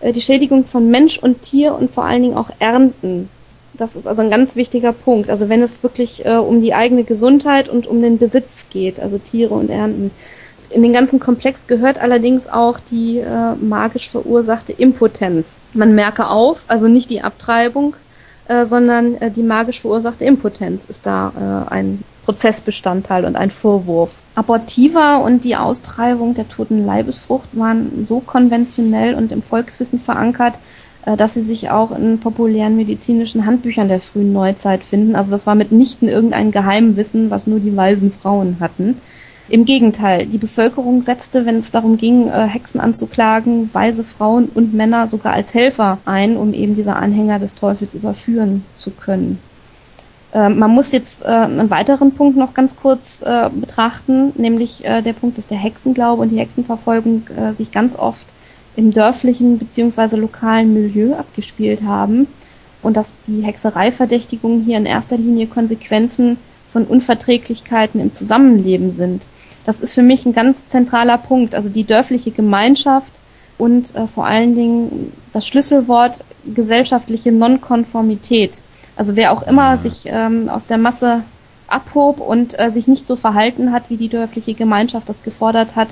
äh, 0.00 0.12
die 0.12 0.20
Schädigung 0.20 0.66
von 0.66 0.90
Mensch 0.90 1.18
und 1.18 1.42
Tier 1.42 1.74
und 1.74 1.90
vor 1.90 2.04
allen 2.04 2.22
Dingen 2.22 2.36
auch 2.36 2.50
Ernten. 2.58 3.28
Das 3.74 3.94
ist 3.94 4.08
also 4.08 4.22
ein 4.22 4.30
ganz 4.30 4.56
wichtiger 4.56 4.92
Punkt. 4.92 5.30
Also 5.30 5.48
wenn 5.48 5.62
es 5.62 5.82
wirklich 5.82 6.26
äh, 6.26 6.36
um 6.36 6.60
die 6.60 6.74
eigene 6.74 7.04
Gesundheit 7.04 7.68
und 7.68 7.86
um 7.86 8.02
den 8.02 8.18
Besitz 8.18 8.66
geht, 8.70 8.98
also 8.98 9.18
Tiere 9.18 9.54
und 9.54 9.70
Ernten. 9.70 10.10
In 10.70 10.82
den 10.82 10.92
ganzen 10.92 11.18
Komplex 11.18 11.66
gehört 11.66 11.98
allerdings 11.98 12.46
auch 12.46 12.78
die 12.90 13.18
äh, 13.18 13.54
magisch 13.54 14.10
verursachte 14.10 14.72
Impotenz. 14.72 15.58
Man 15.72 15.94
merke 15.94 16.28
auf, 16.28 16.64
also 16.68 16.88
nicht 16.88 17.08
die 17.08 17.22
Abtreibung, 17.22 17.94
äh, 18.48 18.64
sondern 18.64 19.14
äh, 19.16 19.30
die 19.30 19.42
magisch 19.42 19.80
verursachte 19.82 20.24
Impotenz 20.24 20.86
ist 20.86 21.06
da 21.06 21.66
äh, 21.68 21.72
ein 21.72 22.02
Prozessbestandteil 22.24 23.24
und 23.24 23.36
ein 23.36 23.50
Vorwurf. 23.50 24.16
Abortiva 24.34 25.16
und 25.16 25.44
die 25.44 25.56
Austreibung 25.56 26.34
der 26.34 26.48
toten 26.48 26.84
Leibesfrucht 26.84 27.48
waren 27.52 28.04
so 28.04 28.20
konventionell 28.20 29.14
und 29.14 29.32
im 29.32 29.42
Volkswissen 29.42 30.00
verankert, 30.00 30.58
äh, 31.06 31.16
dass 31.16 31.34
sie 31.34 31.40
sich 31.40 31.70
auch 31.70 31.90
in 31.96 32.20
populären 32.20 32.76
medizinischen 32.76 33.46
Handbüchern 33.46 33.88
der 33.88 34.00
frühen 34.00 34.32
Neuzeit 34.32 34.84
finden. 34.84 35.16
Also 35.16 35.30
das 35.30 35.46
war 35.46 35.54
mitnichten 35.54 36.08
irgendein 36.08 36.50
Geheimwissen, 36.50 37.30
was 37.30 37.46
nur 37.46 37.60
die 37.60 37.76
weisen 37.76 38.12
Frauen 38.12 38.58
hatten. 38.60 39.00
Im 39.50 39.64
Gegenteil, 39.64 40.26
die 40.26 40.36
Bevölkerung 40.36 41.00
setzte, 41.00 41.46
wenn 41.46 41.56
es 41.56 41.70
darum 41.70 41.96
ging, 41.96 42.28
äh, 42.28 42.46
Hexen 42.46 42.80
anzuklagen, 42.80 43.70
weise 43.72 44.04
Frauen 44.04 44.50
und 44.54 44.74
Männer 44.74 45.08
sogar 45.08 45.32
als 45.32 45.54
Helfer 45.54 45.98
ein, 46.04 46.36
um 46.36 46.52
eben 46.52 46.74
diese 46.74 46.94
Anhänger 46.96 47.38
des 47.38 47.54
Teufels 47.54 47.94
überführen 47.94 48.66
zu 48.74 48.90
können. 48.90 49.38
Äh, 50.34 50.50
man 50.50 50.70
muss 50.70 50.92
jetzt 50.92 51.22
äh, 51.22 51.28
einen 51.28 51.70
weiteren 51.70 52.12
Punkt 52.12 52.36
noch 52.36 52.52
ganz 52.52 52.76
kurz 52.76 53.24
betrachten, 53.60 54.32
nämlich 54.36 54.82
der 54.82 55.12
Punkt, 55.12 55.38
dass 55.38 55.46
der 55.46 55.58
Hexenglaube 55.58 56.22
und 56.22 56.28
die 56.28 56.38
Hexenverfolgung 56.38 57.22
sich 57.52 57.72
ganz 57.72 57.96
oft 57.96 58.26
im 58.76 58.92
dörflichen 58.92 59.58
bzw. 59.58 60.16
lokalen 60.16 60.72
Milieu 60.72 61.14
abgespielt 61.16 61.82
haben 61.82 62.26
und 62.82 62.96
dass 62.96 63.14
die 63.26 63.42
Hexereiverdächtigungen 63.42 64.62
hier 64.64 64.76
in 64.76 64.86
erster 64.86 65.16
Linie 65.16 65.46
Konsequenzen 65.46 66.36
von 66.70 66.84
Unverträglichkeiten 66.84 68.00
im 68.00 68.12
Zusammenleben 68.12 68.90
sind. 68.90 69.26
Das 69.68 69.80
ist 69.80 69.92
für 69.92 70.02
mich 70.02 70.24
ein 70.24 70.32
ganz 70.32 70.66
zentraler 70.68 71.18
Punkt. 71.18 71.54
Also 71.54 71.68
die 71.68 71.84
dörfliche 71.84 72.30
Gemeinschaft 72.30 73.12
und 73.58 73.94
äh, 73.94 74.06
vor 74.06 74.24
allen 74.24 74.54
Dingen 74.54 75.12
das 75.34 75.46
Schlüsselwort 75.46 76.24
gesellschaftliche 76.46 77.32
Nonkonformität. 77.32 78.62
Also 78.96 79.14
wer 79.14 79.30
auch 79.30 79.42
immer 79.42 79.72
mhm. 79.72 79.76
sich 79.76 80.04
ähm, 80.06 80.48
aus 80.48 80.66
der 80.66 80.78
Masse 80.78 81.20
abhob 81.66 82.18
und 82.18 82.58
äh, 82.58 82.70
sich 82.70 82.88
nicht 82.88 83.06
so 83.06 83.14
verhalten 83.14 83.70
hat, 83.70 83.90
wie 83.90 83.98
die 83.98 84.08
dörfliche 84.08 84.54
Gemeinschaft 84.54 85.06
das 85.06 85.22
gefordert 85.22 85.76
hat, 85.76 85.88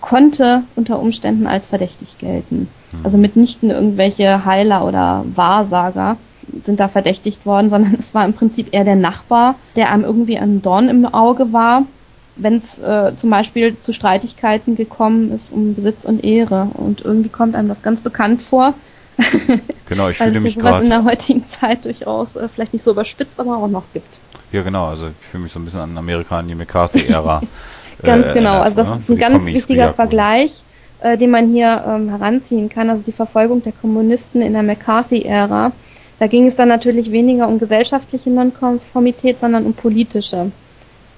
konnte 0.00 0.62
unter 0.74 0.98
Umständen 0.98 1.46
als 1.46 1.66
verdächtig 1.66 2.16
gelten. 2.16 2.70
Mhm. 2.92 2.98
Also 3.04 3.18
mitnichten 3.18 3.68
irgendwelche 3.68 4.46
Heiler 4.46 4.86
oder 4.86 5.26
Wahrsager 5.34 6.16
sind 6.62 6.80
da 6.80 6.88
verdächtigt 6.88 7.44
worden, 7.44 7.68
sondern 7.68 7.94
es 7.98 8.14
war 8.14 8.24
im 8.24 8.32
Prinzip 8.32 8.72
eher 8.72 8.84
der 8.84 8.96
Nachbar, 8.96 9.56
der 9.76 9.92
einem 9.92 10.04
irgendwie 10.04 10.38
ein 10.38 10.62
Dorn 10.62 10.88
im 10.88 11.04
Auge 11.04 11.52
war, 11.52 11.84
wenn 12.36 12.54
es 12.54 12.78
äh, 12.78 13.12
zum 13.16 13.30
Beispiel 13.30 13.78
zu 13.78 13.92
Streitigkeiten 13.92 14.76
gekommen 14.76 15.32
ist 15.32 15.52
um 15.52 15.74
Besitz 15.74 16.04
und 16.04 16.24
Ehre. 16.24 16.68
Und 16.74 17.02
irgendwie 17.02 17.28
kommt 17.28 17.54
einem 17.54 17.68
das 17.68 17.82
ganz 17.82 18.00
bekannt 18.00 18.42
vor. 18.42 18.74
Genau, 19.88 20.08
ich 20.08 20.16
fühle 20.16 20.40
mich 20.40 20.58
gerade. 20.58 20.84
in 20.84 20.88
der 20.88 21.04
heutigen 21.04 21.46
Zeit 21.46 21.84
durchaus 21.84 22.36
äh, 22.36 22.48
vielleicht 22.48 22.72
nicht 22.72 22.82
so 22.82 22.92
überspitzt, 22.92 23.38
aber 23.38 23.58
auch 23.58 23.68
noch 23.68 23.82
gibt. 23.92 24.18
Ja, 24.50 24.62
genau. 24.62 24.86
Also 24.86 25.08
ich 25.08 25.28
fühle 25.28 25.42
mich 25.42 25.52
so 25.52 25.58
ein 25.58 25.66
bisschen 25.66 25.80
an 25.80 25.98
Amerika, 25.98 26.38
an 26.38 26.48
die 26.48 26.54
McCarthy-Ära. 26.54 27.42
ganz 28.02 28.26
äh, 28.28 28.32
genau. 28.32 28.60
Also 28.60 28.78
das 28.78 28.88
ne? 28.88 28.96
ist 28.96 29.10
ein 29.10 29.18
ganz 29.18 29.44
Kommis 29.44 29.54
wichtiger 29.54 29.92
Vergleich, 29.92 30.62
äh, 31.00 31.18
den 31.18 31.30
man 31.30 31.52
hier 31.52 31.84
ähm, 31.86 32.08
heranziehen 32.08 32.70
kann. 32.70 32.88
Also 32.88 33.02
die 33.04 33.12
Verfolgung 33.12 33.62
der 33.62 33.72
Kommunisten 33.72 34.40
in 34.40 34.54
der 34.54 34.62
McCarthy-Ära. 34.62 35.72
Da 36.18 36.26
ging 36.26 36.46
es 36.46 36.56
dann 36.56 36.68
natürlich 36.68 37.12
weniger 37.12 37.48
um 37.48 37.58
gesellschaftliche 37.58 38.30
Nonkonformität, 38.30 39.38
sondern 39.38 39.66
um 39.66 39.74
politische. 39.74 40.52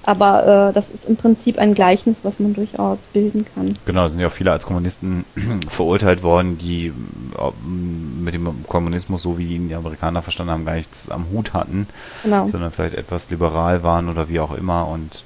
Aber 0.05 0.69
äh, 0.69 0.73
das 0.73 0.89
ist 0.89 1.05
im 1.05 1.15
Prinzip 1.15 1.57
ein 1.57 1.73
Gleichnis, 1.73 2.23
was 2.23 2.39
man 2.39 2.53
durchaus 2.53 3.07
bilden 3.07 3.45
kann. 3.53 3.73
Genau, 3.85 4.05
es 4.05 4.11
sind 4.11 4.21
ja 4.21 4.27
auch 4.27 4.31
viele 4.31 4.51
als 4.51 4.65
Kommunisten 4.65 5.25
verurteilt 5.67 6.21
worden, 6.21 6.57
die 6.57 6.87
äh, 6.87 7.51
mit 7.65 8.33
dem 8.35 8.65
Kommunismus, 8.67 9.23
so 9.23 9.37
wie 9.39 9.55
ihn 9.55 9.67
die 9.67 9.75
Amerikaner 9.75 10.21
verstanden 10.21 10.53
haben, 10.53 10.65
gar 10.65 10.75
nichts 10.75 11.09
am 11.09 11.25
Hut 11.31 11.53
hatten, 11.53 11.87
genau. 12.23 12.47
sondern 12.47 12.71
vielleicht 12.71 12.95
etwas 12.95 13.29
liberal 13.31 13.81
waren 13.83 14.07
oder 14.07 14.29
wie 14.29 14.39
auch 14.39 14.55
immer. 14.55 14.87
Und 14.87 15.23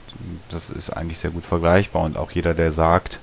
das 0.50 0.70
ist 0.70 0.92
eigentlich 0.92 1.20
sehr 1.20 1.32
gut 1.32 1.44
vergleichbar. 1.44 2.04
Und 2.04 2.18
auch 2.18 2.32
jeder, 2.32 2.54
der 2.54 2.72
sagt, 2.72 3.20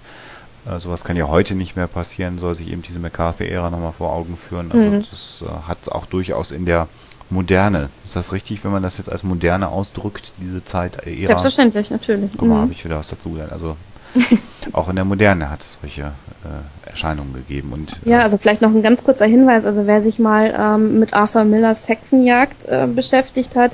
äh, 0.71 0.79
sowas 0.79 1.05
kann 1.05 1.17
ja 1.17 1.29
heute 1.29 1.55
nicht 1.55 1.75
mehr 1.75 1.87
passieren, 1.87 2.39
soll 2.39 2.55
sich 2.55 2.71
eben 2.71 2.83
diese 2.83 2.99
McCarthy-Ära 2.99 3.71
nochmal 3.71 3.93
vor 3.97 4.13
Augen 4.13 4.37
führen. 4.37 4.71
Also 4.73 4.91
mhm. 4.91 5.05
das 5.11 5.43
äh, 5.43 5.69
hat 5.69 5.79
es 5.81 5.89
auch 5.89 6.05
durchaus 6.05 6.51
in 6.51 6.67
der 6.67 6.89
Moderne. 7.31 7.89
Ist 8.05 8.17
das 8.17 8.33
richtig, 8.33 8.65
wenn 8.65 8.73
man 8.73 8.83
das 8.83 8.99
jetzt 8.99 9.11
als 9.11 9.23
Moderne 9.23 9.69
ausdrückt, 9.69 10.33
diese 10.41 10.65
Zeit? 10.65 11.07
Eher? 11.07 11.27
Selbstverständlich, 11.27 11.91
natürlich. 11.91 12.31
Guck 12.37 12.49
mal, 12.49 12.57
mhm. 12.57 12.61
habe 12.63 12.73
ich 12.73 12.85
wieder 12.85 12.99
was 12.99 13.09
dazu 13.09 13.31
gelernt. 13.31 13.53
Also 13.53 13.77
auch 14.73 14.89
in 14.89 14.97
der 14.97 15.05
Moderne 15.05 15.51
hat 15.51 15.61
es 15.61 15.79
solche 15.81 16.03
äh, 16.03 16.89
Erscheinungen 16.91 17.35
gegeben. 17.35 17.73
Und, 17.73 17.93
äh, 18.05 18.11
ja, 18.11 18.21
also 18.21 18.39
vielleicht 18.39 18.63
noch 18.63 18.71
ein 18.71 18.83
ganz 18.83 19.05
kurzer 19.05 19.27
Hinweis. 19.27 19.65
Also 19.65 19.87
wer 19.87 20.03
sich 20.03 20.19
mal 20.19 20.55
ähm, 20.59 20.99
mit 20.99 21.15
Arthur 21.15 21.45
Millers 21.45 21.89
Hexenjagd 21.89 22.67
äh, 22.67 22.87
beschäftigt 22.87 23.57
hat, 23.57 23.73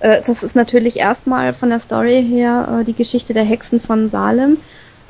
äh, 0.00 0.20
das 0.26 0.42
ist 0.42 0.56
natürlich 0.56 0.98
erstmal 0.98 1.52
von 1.54 1.70
der 1.70 1.80
Story 1.80 2.24
her 2.28 2.80
äh, 2.80 2.84
die 2.84 2.94
Geschichte 2.94 3.32
der 3.32 3.44
Hexen 3.44 3.80
von 3.80 4.10
Salem 4.10 4.58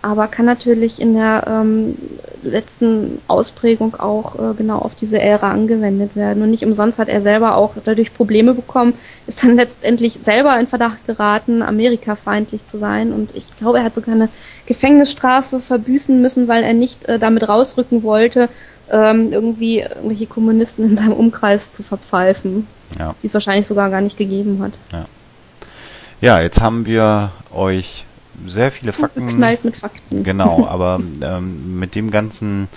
aber 0.02 0.26
kann 0.26 0.46
natürlich 0.46 1.00
in 1.00 1.14
der 1.14 1.44
ähm, 1.46 1.94
letzten 2.42 3.20
Ausprägung 3.28 3.94
auch 3.94 4.34
äh, 4.34 4.54
genau 4.54 4.78
auf 4.78 4.96
diese 4.96 5.20
Ära 5.20 5.52
angewendet 5.52 6.16
werden. 6.16 6.42
Und 6.42 6.50
nicht 6.50 6.64
umsonst 6.64 6.98
hat 6.98 7.08
er 7.08 7.20
selber 7.20 7.56
auch 7.56 7.74
dadurch 7.84 8.12
Probleme 8.12 8.52
bekommen, 8.52 8.94
ist 9.28 9.44
dann 9.44 9.56
letztendlich 9.56 10.14
selber 10.14 10.58
in 10.58 10.66
Verdacht 10.66 11.06
geraten, 11.06 11.62
amerikafeindlich 11.62 12.64
zu 12.64 12.78
sein. 12.78 13.12
Und 13.12 13.36
ich 13.36 13.56
glaube, 13.56 13.78
er 13.78 13.84
hat 13.84 13.94
sogar 13.94 14.14
eine 14.14 14.28
Gefängnisstrafe 14.66 15.60
verbüßen 15.60 16.20
müssen, 16.20 16.48
weil 16.48 16.64
er 16.64 16.74
nicht 16.74 17.04
äh, 17.04 17.20
damit 17.20 17.48
rausrücken 17.48 18.02
wollte, 18.02 18.48
ähm, 18.90 19.32
irgendwie 19.32 19.80
irgendwelche 19.80 20.26
Kommunisten 20.26 20.84
in 20.84 20.96
seinem 20.96 21.12
Umkreis 21.12 21.70
zu 21.70 21.84
verpfeifen. 21.84 22.66
Ja. 22.98 23.14
Die 23.22 23.28
es 23.28 23.34
wahrscheinlich 23.34 23.66
sogar 23.66 23.88
gar 23.88 24.00
nicht 24.00 24.18
gegeben 24.18 24.60
hat. 24.62 24.72
Ja. 24.92 25.06
ja, 26.20 26.42
jetzt 26.42 26.60
haben 26.60 26.86
wir 26.86 27.30
euch 27.54 28.04
sehr 28.46 28.72
viele 28.72 28.92
Fakten. 28.92 29.26
Geknallt 29.26 29.64
mit 29.64 29.76
Fakten. 29.76 30.22
Genau, 30.22 30.66
aber 30.70 31.00
ähm, 31.20 31.78
mit 31.78 31.94
dem 31.94 32.10
ganzen 32.10 32.68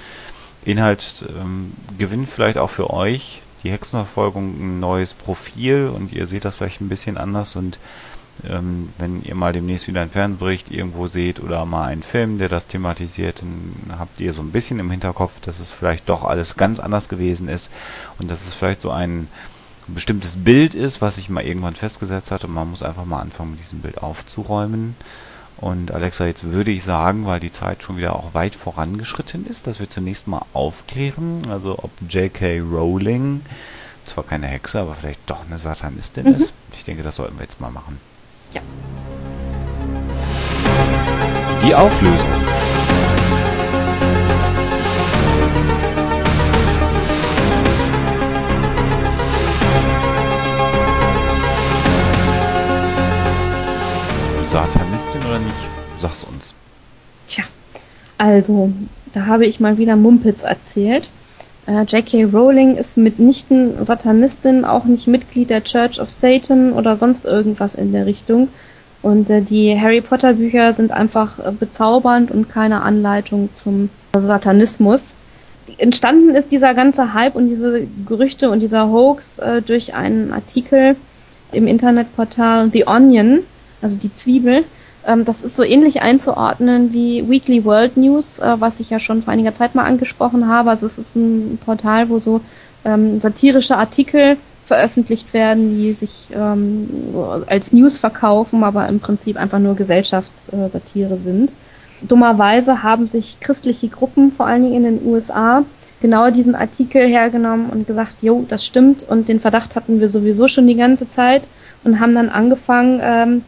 Inhalt 0.63 1.25
ähm, 1.39 1.73
gewinnt 1.97 2.29
vielleicht 2.29 2.57
auch 2.57 2.69
für 2.69 2.89
euch 2.91 3.41
die 3.63 3.71
Hexenverfolgung 3.71 4.59
ein 4.59 4.79
neues 4.79 5.13
Profil 5.13 5.91
und 5.93 6.13
ihr 6.13 6.27
seht 6.27 6.45
das 6.45 6.57
vielleicht 6.57 6.81
ein 6.81 6.89
bisschen 6.89 7.17
anders 7.17 7.55
und 7.55 7.79
ähm, 8.47 8.89
wenn 8.97 9.23
ihr 9.23 9.35
mal 9.35 9.53
demnächst 9.53 9.87
wieder 9.87 10.01
einen 10.01 10.11
Fernsehbericht 10.11 10.69
irgendwo 10.69 11.07
seht 11.07 11.39
oder 11.41 11.65
mal 11.65 11.87
einen 11.87 12.03
Film, 12.03 12.37
der 12.37 12.49
das 12.49 12.67
thematisiert, 12.67 13.41
dann 13.41 13.97
habt 13.97 14.19
ihr 14.19 14.33
so 14.33 14.41
ein 14.41 14.51
bisschen 14.51 14.79
im 14.79 14.91
Hinterkopf, 14.91 15.39
dass 15.41 15.59
es 15.59 15.71
vielleicht 15.71 16.09
doch 16.09 16.23
alles 16.23 16.57
ganz 16.57 16.79
anders 16.79 17.09
gewesen 17.09 17.47
ist 17.47 17.71
und 18.19 18.29
dass 18.29 18.45
es 18.45 18.53
vielleicht 18.53 18.81
so 18.81 18.91
ein 18.91 19.27
bestimmtes 19.87 20.43
Bild 20.43 20.75
ist, 20.75 21.01
was 21.01 21.15
sich 21.15 21.29
mal 21.29 21.43
irgendwann 21.43 21.75
festgesetzt 21.75 22.31
hat 22.31 22.43
und 22.43 22.53
man 22.53 22.69
muss 22.69 22.83
einfach 22.83 23.05
mal 23.05 23.21
anfangen, 23.21 23.51
mit 23.51 23.61
diesem 23.61 23.79
Bild 23.79 24.01
aufzuräumen. 24.01 24.95
Und 25.57 25.91
Alexa, 25.91 26.25
jetzt 26.25 26.43
würde 26.43 26.71
ich 26.71 26.83
sagen, 26.83 27.25
weil 27.25 27.39
die 27.39 27.51
Zeit 27.51 27.81
schon 27.81 27.97
wieder 27.97 28.15
auch 28.15 28.33
weit 28.33 28.55
vorangeschritten 28.55 29.47
ist, 29.47 29.67
dass 29.67 29.79
wir 29.79 29.89
zunächst 29.89 30.27
mal 30.27 30.43
aufklären, 30.53 31.47
also 31.49 31.79
ob 31.79 31.91
J.K. 32.09 32.59
Rowling 32.59 33.41
zwar 34.05 34.23
keine 34.23 34.47
Hexe, 34.47 34.79
aber 34.79 34.95
vielleicht 34.95 35.21
doch 35.29 35.45
eine 35.45 35.57
Satanistin 35.57 36.27
mhm. 36.27 36.35
ist. 36.35 36.53
Ich 36.73 36.83
denke, 36.83 37.03
das 37.03 37.15
sollten 37.15 37.37
wir 37.37 37.43
jetzt 37.43 37.61
mal 37.61 37.71
machen. 37.71 37.99
Ja. 38.53 38.61
Die 41.63 41.73
Auflösung. 41.73 42.19
Satanistin 54.55 54.94
oder 55.23 55.39
nicht? 55.39 55.55
Sag's 55.99 56.23
uns. 56.23 56.53
Tja, 57.27 57.43
also, 58.17 58.71
da 59.13 59.25
habe 59.25 59.45
ich 59.45 59.59
mal 59.59 59.77
wieder 59.77 59.95
Mumpitz 59.95 60.43
erzählt. 60.43 61.09
Äh, 61.67 61.83
J.K. 61.83 62.25
Rowling 62.25 62.75
ist 62.75 62.97
mitnichten 62.97 63.83
Satanistin, 63.83 64.65
auch 64.65 64.85
nicht 64.85 65.07
Mitglied 65.07 65.49
der 65.49 65.63
Church 65.63 65.99
of 65.99 66.11
Satan 66.11 66.73
oder 66.73 66.95
sonst 66.95 67.25
irgendwas 67.25 67.75
in 67.75 67.91
der 67.91 68.05
Richtung. 68.05 68.49
Und 69.01 69.29
äh, 69.29 69.41
die 69.41 69.79
Harry 69.79 70.01
Potter 70.01 70.33
Bücher 70.33 70.73
sind 70.73 70.91
einfach 70.91 71.39
äh, 71.39 71.51
bezaubernd 71.51 72.31
und 72.31 72.49
keine 72.49 72.81
Anleitung 72.81 73.49
zum 73.53 73.89
Satanismus. 74.15 75.15
Entstanden 75.77 76.35
ist 76.35 76.51
dieser 76.51 76.73
ganze 76.73 77.13
Hype 77.13 77.35
und 77.35 77.47
diese 77.49 77.87
Gerüchte 78.07 78.49
und 78.49 78.61
dieser 78.61 78.89
Hoax 78.89 79.39
äh, 79.39 79.61
durch 79.61 79.93
einen 79.93 80.31
Artikel 80.31 80.95
im 81.51 81.67
Internetportal 81.67 82.69
The 82.71 82.87
Onion, 82.87 83.39
also 83.81 83.97
die 83.97 84.13
Zwiebel. 84.13 84.63
Ähm, 85.05 85.25
das 85.25 85.41
ist 85.41 85.55
so 85.55 85.63
ähnlich 85.63 86.01
einzuordnen 86.01 86.93
wie 86.93 87.29
Weekly 87.29 87.63
World 87.65 87.97
News, 87.97 88.39
äh, 88.39 88.55
was 88.59 88.79
ich 88.79 88.89
ja 88.89 88.99
schon 88.99 89.23
vor 89.23 89.33
einiger 89.33 89.53
Zeit 89.53 89.75
mal 89.75 89.85
angesprochen 89.85 90.47
habe. 90.47 90.69
Also 90.69 90.85
es 90.85 90.97
ist 90.97 91.15
ein 91.15 91.59
Portal, 91.63 92.09
wo 92.09 92.19
so 92.19 92.41
ähm, 92.83 93.19
satirische 93.19 93.77
Artikel 93.77 94.37
veröffentlicht 94.65 95.33
werden, 95.33 95.77
die 95.77 95.93
sich 95.93 96.29
ähm, 96.33 96.89
als 97.47 97.71
News 97.71 97.97
verkaufen, 97.99 98.63
aber 98.63 98.87
im 98.87 98.99
Prinzip 98.99 99.37
einfach 99.37 99.59
nur 99.59 99.75
Gesellschaftssatire 99.75 101.17
sind. 101.17 101.53
Dummerweise 102.01 102.83
haben 102.83 103.07
sich 103.07 103.39
christliche 103.39 103.89
Gruppen, 103.89 104.31
vor 104.31 104.47
allen 104.47 104.63
Dingen 104.63 104.85
in 104.85 104.97
den 104.97 105.05
USA, 105.05 105.63
genau 106.01 106.29
diesen 106.29 106.55
Artikel 106.55 107.07
hergenommen 107.07 107.69
und 107.69 107.87
gesagt, 107.87 108.21
jo, 108.21 108.45
das 108.47 108.65
stimmt 108.65 109.03
und 109.07 109.29
den 109.29 109.39
Verdacht 109.39 109.75
hatten 109.75 109.99
wir 109.99 110.09
sowieso 110.09 110.47
schon 110.47 110.67
die 110.67 110.75
ganze 110.75 111.09
Zeit 111.09 111.47
und 111.83 111.99
haben 111.99 112.15
dann 112.15 112.29
angefangen, 112.29 112.99
ähm, 113.01 113.41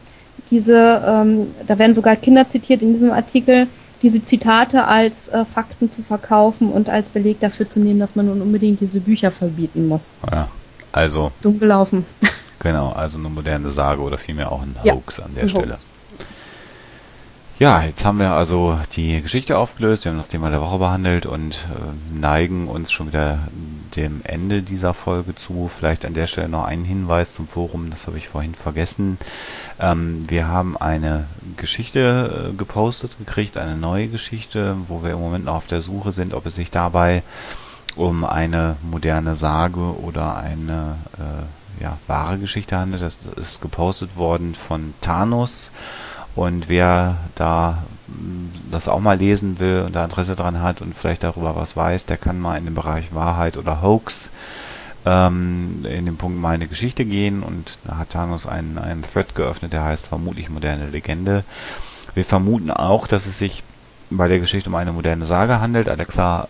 diese, 0.50 1.02
ähm, 1.06 1.48
da 1.66 1.78
werden 1.78 1.94
sogar 1.94 2.16
Kinder 2.16 2.48
zitiert 2.48 2.82
in 2.82 2.92
diesem 2.92 3.12
Artikel, 3.12 3.66
diese 4.02 4.22
Zitate 4.22 4.84
als 4.84 5.28
äh, 5.28 5.44
Fakten 5.44 5.90
zu 5.90 6.02
verkaufen 6.02 6.70
und 6.70 6.88
als 6.88 7.10
Beleg 7.10 7.40
dafür 7.40 7.66
zu 7.66 7.80
nehmen, 7.80 7.98
dass 7.98 8.16
man 8.16 8.26
nun 8.26 8.40
unbedingt 8.40 8.80
diese 8.80 9.00
Bücher 9.00 9.30
verbieten 9.30 9.88
muss. 9.88 10.14
Ja, 10.30 10.48
also. 10.92 11.32
Dumm 11.42 11.58
gelaufen. 11.58 12.06
Genau, 12.60 12.90
also 12.90 13.18
eine 13.18 13.28
moderne 13.28 13.70
Sage 13.70 14.02
oder 14.02 14.18
vielmehr 14.18 14.50
auch 14.50 14.62
ein 14.62 14.74
Hoax 14.82 15.18
ja, 15.18 15.24
an 15.26 15.34
der 15.36 15.46
Stelle. 15.48 15.74
Hoax. 15.74 15.86
Ja, 17.58 17.82
jetzt 17.82 18.04
haben 18.04 18.20
wir 18.20 18.34
also 18.34 18.78
die 18.92 19.20
Geschichte 19.20 19.58
aufgelöst, 19.58 20.04
wir 20.04 20.12
haben 20.12 20.18
das 20.18 20.28
Thema 20.28 20.48
der 20.48 20.60
Woche 20.60 20.78
behandelt 20.78 21.26
und 21.26 21.66
äh, 21.74 22.16
neigen 22.16 22.68
uns 22.68 22.92
schon 22.92 23.08
wieder 23.08 23.40
dem 23.96 24.20
Ende 24.22 24.62
dieser 24.62 24.94
Folge 24.94 25.34
zu. 25.34 25.68
Vielleicht 25.68 26.04
an 26.04 26.14
der 26.14 26.28
Stelle 26.28 26.48
noch 26.48 26.62
einen 26.62 26.84
Hinweis 26.84 27.34
zum 27.34 27.48
Forum, 27.48 27.90
das 27.90 28.06
habe 28.06 28.16
ich 28.16 28.28
vorhin 28.28 28.54
vergessen. 28.54 29.18
Ähm, 29.80 30.24
wir 30.28 30.46
haben 30.46 30.76
eine 30.76 31.26
Geschichte 31.56 32.52
äh, 32.52 32.56
gepostet 32.56 33.18
gekriegt, 33.18 33.56
eine 33.56 33.76
neue 33.76 34.06
Geschichte, 34.06 34.76
wo 34.86 35.02
wir 35.02 35.10
im 35.10 35.18
Moment 35.18 35.46
noch 35.46 35.56
auf 35.56 35.66
der 35.66 35.80
Suche 35.80 36.12
sind, 36.12 36.34
ob 36.34 36.46
es 36.46 36.54
sich 36.54 36.70
dabei 36.70 37.24
um 37.96 38.24
eine 38.24 38.76
moderne 38.88 39.34
Sage 39.34 39.80
oder 40.00 40.36
eine 40.36 40.94
äh, 41.18 41.82
ja, 41.82 41.98
wahre 42.06 42.38
Geschichte 42.38 42.76
handelt. 42.76 43.02
Das 43.02 43.18
ist 43.34 43.60
gepostet 43.60 44.16
worden 44.16 44.54
von 44.54 44.94
Thanos. 45.00 45.72
Und 46.38 46.68
wer 46.68 47.16
da 47.34 47.82
das 48.70 48.86
auch 48.88 49.00
mal 49.00 49.18
lesen 49.18 49.58
will 49.58 49.82
und 49.84 49.96
da 49.96 50.04
Interesse 50.04 50.36
dran 50.36 50.62
hat 50.62 50.80
und 50.80 50.94
vielleicht 50.94 51.24
darüber 51.24 51.56
was 51.56 51.76
weiß, 51.76 52.06
der 52.06 52.16
kann 52.16 52.38
mal 52.38 52.56
in 52.56 52.64
den 52.64 52.76
Bereich 52.76 53.12
Wahrheit 53.12 53.56
oder 53.56 53.82
Hoax 53.82 54.30
ähm, 55.04 55.84
in 55.84 56.06
den 56.06 56.16
Punkt 56.16 56.38
meine 56.38 56.68
Geschichte 56.68 57.04
gehen 57.04 57.42
und 57.42 57.80
da 57.82 57.96
hat 57.96 58.10
Thanos 58.10 58.46
einen, 58.46 58.78
einen 58.78 59.02
Thread 59.02 59.34
geöffnet, 59.34 59.72
der 59.72 59.82
heißt 59.82 60.06
vermutlich 60.06 60.48
moderne 60.48 60.86
Legende. 60.86 61.42
Wir 62.14 62.24
vermuten 62.24 62.70
auch, 62.70 63.08
dass 63.08 63.26
es 63.26 63.40
sich 63.40 63.64
bei 64.10 64.28
der 64.28 64.38
Geschichte 64.38 64.70
um 64.70 64.76
eine 64.76 64.92
moderne 64.92 65.26
Sage 65.26 65.60
handelt. 65.60 65.88
Alexa 65.88 66.48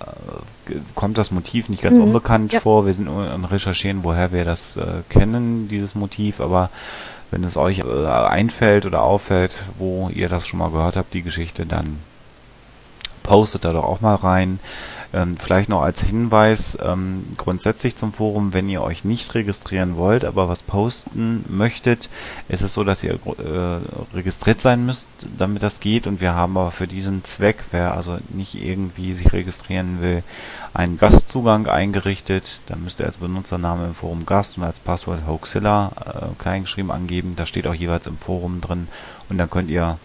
äh, 0.68 0.74
kommt 0.94 1.18
das 1.18 1.30
Motiv 1.30 1.68
nicht 1.68 1.82
ganz 1.82 1.98
mhm, 1.98 2.04
unbekannt 2.04 2.52
ja. 2.52 2.60
vor. 2.60 2.86
Wir 2.86 2.94
sind 2.94 3.08
an 3.08 3.44
Recherchieren, 3.44 4.04
woher 4.04 4.32
wir 4.32 4.44
das 4.44 4.76
äh, 4.76 5.02
kennen, 5.08 5.68
dieses 5.68 5.94
Motiv, 5.94 6.40
aber 6.40 6.70
wenn 7.30 7.44
es 7.44 7.56
euch 7.56 7.80
äh, 7.80 8.06
einfällt 8.06 8.86
oder 8.86 9.02
auffällt, 9.02 9.56
wo 9.78 10.08
ihr 10.08 10.28
das 10.28 10.46
schon 10.46 10.58
mal 10.58 10.70
gehört 10.70 10.96
habt, 10.96 11.14
die 11.14 11.22
Geschichte, 11.22 11.66
dann 11.66 11.98
postet 13.28 13.66
da 13.66 13.74
doch 13.74 13.84
auch 13.84 14.00
mal 14.00 14.14
rein. 14.14 14.58
Ähm, 15.12 15.36
vielleicht 15.38 15.68
noch 15.68 15.82
als 15.82 16.02
Hinweis 16.02 16.76
ähm, 16.82 17.24
grundsätzlich 17.36 17.94
zum 17.96 18.12
Forum, 18.12 18.54
wenn 18.54 18.68
ihr 18.70 18.82
euch 18.82 19.04
nicht 19.04 19.34
registrieren 19.34 19.96
wollt, 19.96 20.24
aber 20.24 20.48
was 20.48 20.62
posten 20.62 21.44
möchtet, 21.48 22.08
ist 22.48 22.62
es 22.62 22.72
so, 22.72 22.84
dass 22.84 23.02
ihr 23.02 23.14
äh, 23.14 24.16
registriert 24.16 24.62
sein 24.62 24.84
müsst, 24.84 25.08
damit 25.38 25.62
das 25.62 25.80
geht. 25.80 26.06
Und 26.06 26.22
wir 26.22 26.34
haben 26.34 26.56
aber 26.56 26.70
für 26.70 26.86
diesen 26.86 27.22
Zweck, 27.24 27.64
wer 27.70 27.94
also 27.94 28.18
nicht 28.30 28.54
irgendwie 28.54 29.12
sich 29.12 29.32
registrieren 29.32 30.00
will, 30.00 30.22
einen 30.72 30.98
Gastzugang 30.98 31.66
eingerichtet. 31.66 32.62
Da 32.66 32.76
müsst 32.76 33.00
ihr 33.00 33.06
als 33.06 33.18
Benutzername 33.18 33.86
im 33.86 33.94
Forum 33.94 34.24
Gast 34.24 34.56
und 34.56 34.64
als 34.64 34.80
Passwort 34.80 35.26
Hoaxilla 35.26 35.92
äh, 36.04 36.42
kleingeschrieben 36.42 36.90
angeben. 36.90 37.34
Da 37.36 37.44
steht 37.44 37.66
auch 37.66 37.74
jeweils 37.74 38.06
im 38.06 38.16
Forum 38.16 38.62
drin. 38.62 38.88
Und 39.28 39.36
dann 39.36 39.50
könnt 39.50 39.70
ihr 39.70 39.98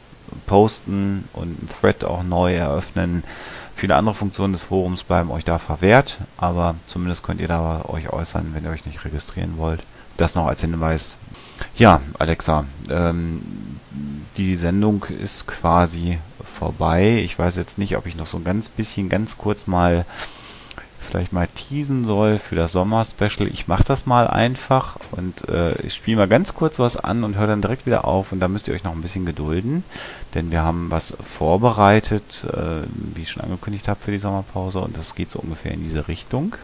posten 0.45 1.27
und 1.33 1.43
einen 1.43 1.69
Thread 1.69 2.03
auch 2.03 2.23
neu 2.23 2.53
eröffnen. 2.55 3.23
Viele 3.75 3.95
andere 3.95 4.15
Funktionen 4.15 4.53
des 4.53 4.63
Forums 4.63 5.03
bleiben 5.03 5.31
euch 5.31 5.45
da 5.45 5.57
verwehrt, 5.57 6.17
aber 6.37 6.75
zumindest 6.87 7.23
könnt 7.23 7.41
ihr 7.41 7.47
da 7.47 7.83
euch 7.87 8.09
äußern, 8.09 8.51
wenn 8.53 8.63
ihr 8.63 8.69
euch 8.69 8.85
nicht 8.85 9.03
registrieren 9.03 9.57
wollt. 9.57 9.83
Das 10.17 10.35
noch 10.35 10.45
als 10.45 10.61
Hinweis. 10.61 11.17
Ja, 11.75 12.01
Alexa, 12.19 12.65
ähm, 12.89 13.41
die 14.37 14.55
Sendung 14.55 15.05
ist 15.05 15.47
quasi 15.47 16.19
vorbei. 16.43 17.21
Ich 17.23 17.37
weiß 17.37 17.55
jetzt 17.55 17.77
nicht, 17.77 17.97
ob 17.97 18.05
ich 18.05 18.15
noch 18.15 18.27
so 18.27 18.37
ein 18.37 18.43
ganz 18.43 18.69
bisschen, 18.69 19.09
ganz 19.09 19.37
kurz 19.37 19.65
mal 19.67 20.05
vielleicht 21.03 21.33
mal 21.33 21.47
teasen 21.47 22.05
soll 22.05 22.37
für 22.37 22.55
das 22.55 22.71
Sommer-Special. 22.71 23.47
Ich 23.51 23.67
mache 23.67 23.83
das 23.83 24.05
mal 24.05 24.27
einfach 24.27 24.97
und 25.11 25.47
äh, 25.49 25.79
ich 25.81 25.93
spiele 25.93 26.17
mal 26.17 26.27
ganz 26.27 26.53
kurz 26.53 26.79
was 26.79 26.97
an 26.97 27.23
und 27.23 27.37
höre 27.37 27.47
dann 27.47 27.61
direkt 27.61 27.85
wieder 27.85 28.05
auf 28.05 28.31
und 28.31 28.39
da 28.39 28.47
müsst 28.47 28.67
ihr 28.67 28.73
euch 28.73 28.83
noch 28.83 28.93
ein 28.93 29.01
bisschen 29.01 29.25
gedulden, 29.25 29.83
denn 30.33 30.51
wir 30.51 30.63
haben 30.63 30.89
was 30.89 31.15
vorbereitet, 31.21 32.45
äh, 32.51 32.87
wie 33.15 33.23
ich 33.23 33.31
schon 33.31 33.43
angekündigt 33.43 33.87
habe 33.87 33.99
für 34.01 34.11
die 34.11 34.19
Sommerpause 34.19 34.79
und 34.79 34.97
das 34.97 35.15
geht 35.15 35.29
so 35.29 35.39
ungefähr 35.39 35.73
in 35.73 35.83
diese 35.83 36.07
Richtung. 36.07 36.55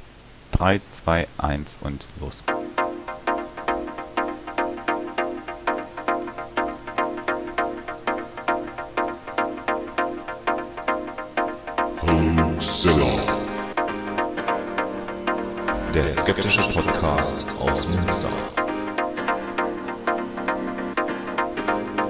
3, 0.51 0.81
2, 0.91 1.27
1 1.37 1.79
und 1.81 2.05
los. 2.19 2.43
Skeptische 16.29 16.61
Podcast 16.61 17.55
aus 17.59 17.87
Münster. 17.87 18.29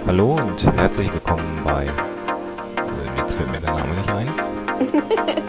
Hallo 0.06 0.34
und 0.34 0.62
herzlich 0.76 1.14
willkommen 1.14 1.62
bei. 1.64 1.86
Äh, 1.86 1.90
jetzt 3.18 3.36
fällt 3.36 3.50
mir 3.50 3.62
der 3.62 3.76
Name 3.76 3.94
nicht 3.96 4.10
ein. 4.10 4.28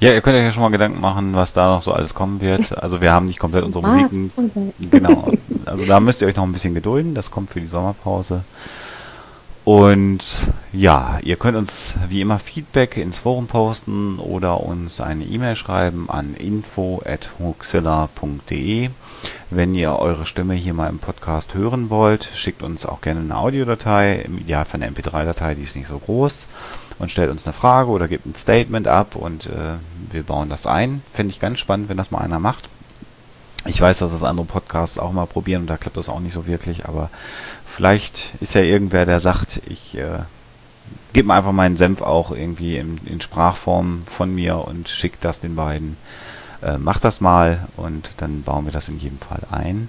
ja, 0.00 0.12
ihr 0.12 0.20
könnt 0.20 0.36
euch 0.36 0.42
ja 0.42 0.50
schon 0.50 0.64
mal 0.64 0.70
Gedanken 0.70 1.00
machen, 1.00 1.36
was 1.36 1.52
da 1.52 1.76
noch 1.76 1.82
so 1.82 1.92
alles 1.92 2.14
kommen 2.14 2.40
wird. 2.40 2.76
Also 2.76 3.00
wir 3.00 3.12
haben 3.12 3.26
nicht 3.26 3.38
komplett 3.38 3.62
unsere 3.62 3.86
Musiken. 3.86 4.28
Genau. 4.90 5.30
Also 5.66 5.86
da 5.86 6.00
müsst 6.00 6.20
ihr 6.20 6.26
euch 6.26 6.34
noch 6.34 6.42
ein 6.42 6.52
bisschen 6.52 6.74
gedulden. 6.74 7.14
Das 7.14 7.30
kommt 7.30 7.50
für 7.50 7.60
die 7.60 7.68
Sommerpause. 7.68 8.42
Und 9.66 10.22
ja, 10.72 11.18
ihr 11.24 11.34
könnt 11.34 11.56
uns 11.56 11.96
wie 12.08 12.20
immer 12.20 12.38
Feedback 12.38 12.96
ins 12.96 13.18
Forum 13.18 13.48
posten 13.48 14.20
oder 14.20 14.60
uns 14.60 15.00
eine 15.00 15.24
E-Mail 15.24 15.56
schreiben 15.56 16.08
an 16.08 16.34
info@huxilla.de. 16.34 18.90
Wenn 19.50 19.74
ihr 19.74 19.98
eure 19.98 20.24
Stimme 20.24 20.54
hier 20.54 20.72
mal 20.72 20.88
im 20.88 21.00
Podcast 21.00 21.54
hören 21.54 21.90
wollt, 21.90 22.30
schickt 22.32 22.62
uns 22.62 22.86
auch 22.86 23.00
gerne 23.00 23.18
eine 23.18 23.36
Audiodatei, 23.36 24.22
im 24.24 24.38
Idealfall 24.38 24.84
eine 24.84 24.92
MP3-Datei, 24.92 25.56
die 25.56 25.62
ist 25.62 25.74
nicht 25.74 25.88
so 25.88 25.98
groß 25.98 26.46
und 27.00 27.10
stellt 27.10 27.32
uns 27.32 27.44
eine 27.44 27.52
Frage 27.52 27.90
oder 27.90 28.06
gebt 28.06 28.24
ein 28.24 28.36
Statement 28.36 28.86
ab 28.86 29.16
und 29.16 29.46
äh, 29.46 29.78
wir 30.12 30.22
bauen 30.22 30.48
das 30.48 30.68
ein. 30.68 31.02
Finde 31.12 31.32
ich 31.32 31.40
ganz 31.40 31.58
spannend, 31.58 31.88
wenn 31.88 31.96
das 31.96 32.12
mal 32.12 32.20
einer 32.20 32.38
macht. 32.38 32.68
Ich 33.66 33.80
weiß, 33.80 33.98
dass 33.98 34.12
das 34.12 34.22
andere 34.22 34.46
Podcasts 34.46 34.98
auch 34.98 35.12
mal 35.12 35.26
probieren 35.26 35.62
und 35.62 35.66
da 35.68 35.76
klappt 35.76 35.96
das 35.96 36.08
auch 36.08 36.20
nicht 36.20 36.32
so 36.32 36.46
wirklich, 36.46 36.86
aber 36.86 37.10
vielleicht 37.66 38.32
ist 38.40 38.54
ja 38.54 38.62
irgendwer, 38.62 39.06
der 39.06 39.20
sagt, 39.20 39.60
ich 39.68 39.96
äh, 39.96 40.20
gebe 41.12 41.28
mir 41.28 41.34
einfach 41.34 41.52
meinen 41.52 41.76
Senf 41.76 42.02
auch 42.02 42.30
irgendwie 42.30 42.76
in, 42.76 42.98
in 43.06 43.20
Sprachform 43.20 44.02
von 44.06 44.34
mir 44.34 44.58
und 44.58 44.88
schickt 44.88 45.24
das 45.24 45.40
den 45.40 45.56
beiden. 45.56 45.96
Äh, 46.62 46.78
macht 46.78 47.04
das 47.04 47.20
mal 47.20 47.66
und 47.76 48.10
dann 48.18 48.42
bauen 48.42 48.64
wir 48.64 48.72
das 48.72 48.88
in 48.88 48.98
jedem 48.98 49.18
Fall 49.18 49.42
ein. 49.50 49.88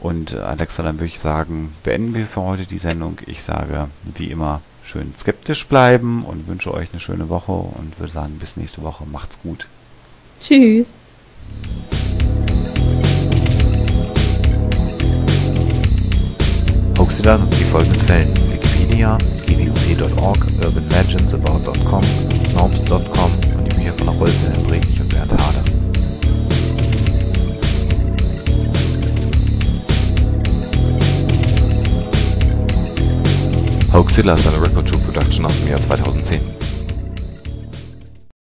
Und 0.00 0.32
äh, 0.32 0.38
Alexa, 0.38 0.82
dann 0.82 0.96
würde 0.96 1.06
ich 1.06 1.20
sagen, 1.20 1.74
beenden 1.82 2.14
wir 2.14 2.26
für 2.26 2.42
heute 2.42 2.66
die 2.66 2.78
Sendung. 2.78 3.18
Ich 3.26 3.42
sage, 3.42 3.88
wie 4.14 4.26
immer, 4.26 4.60
schön 4.82 5.14
skeptisch 5.16 5.66
bleiben 5.66 6.24
und 6.24 6.48
wünsche 6.48 6.74
euch 6.74 6.88
eine 6.92 7.00
schöne 7.00 7.28
Woche 7.28 7.52
und 7.52 7.98
würde 7.98 8.12
sagen, 8.12 8.38
bis 8.38 8.56
nächste 8.56 8.82
Woche. 8.82 9.04
Macht's 9.04 9.38
gut. 9.42 9.66
Tschüss. 10.40 10.88
Hoaxilla 17.20 17.36
nutzt 17.36 17.60
die 17.60 17.64
folgenden 17.64 18.06
Quellen: 18.06 18.34
Wikipedia, 18.50 19.18
gwp.org, 19.46 20.46
urbanlegendsabout.com, 20.64 22.02
snopes.com 22.48 23.32
und 23.58 23.64
die 23.66 23.76
Bücher 23.76 23.92
von 23.92 24.08
Rolf 24.08 24.32
Wilhelm 24.42 24.66
Bredlich 24.66 25.00
und 25.02 25.08
Bernd 25.10 25.32
Hader. 25.32 25.62
Hoaxilla 33.92 34.32
ist 34.32 34.46
eine 34.46 34.62
Record 34.62 34.88
Show 34.88 34.96
Production 34.96 35.44
aus 35.44 35.58
dem 35.58 35.68
Jahr 35.68 35.80
2010. 35.82 36.59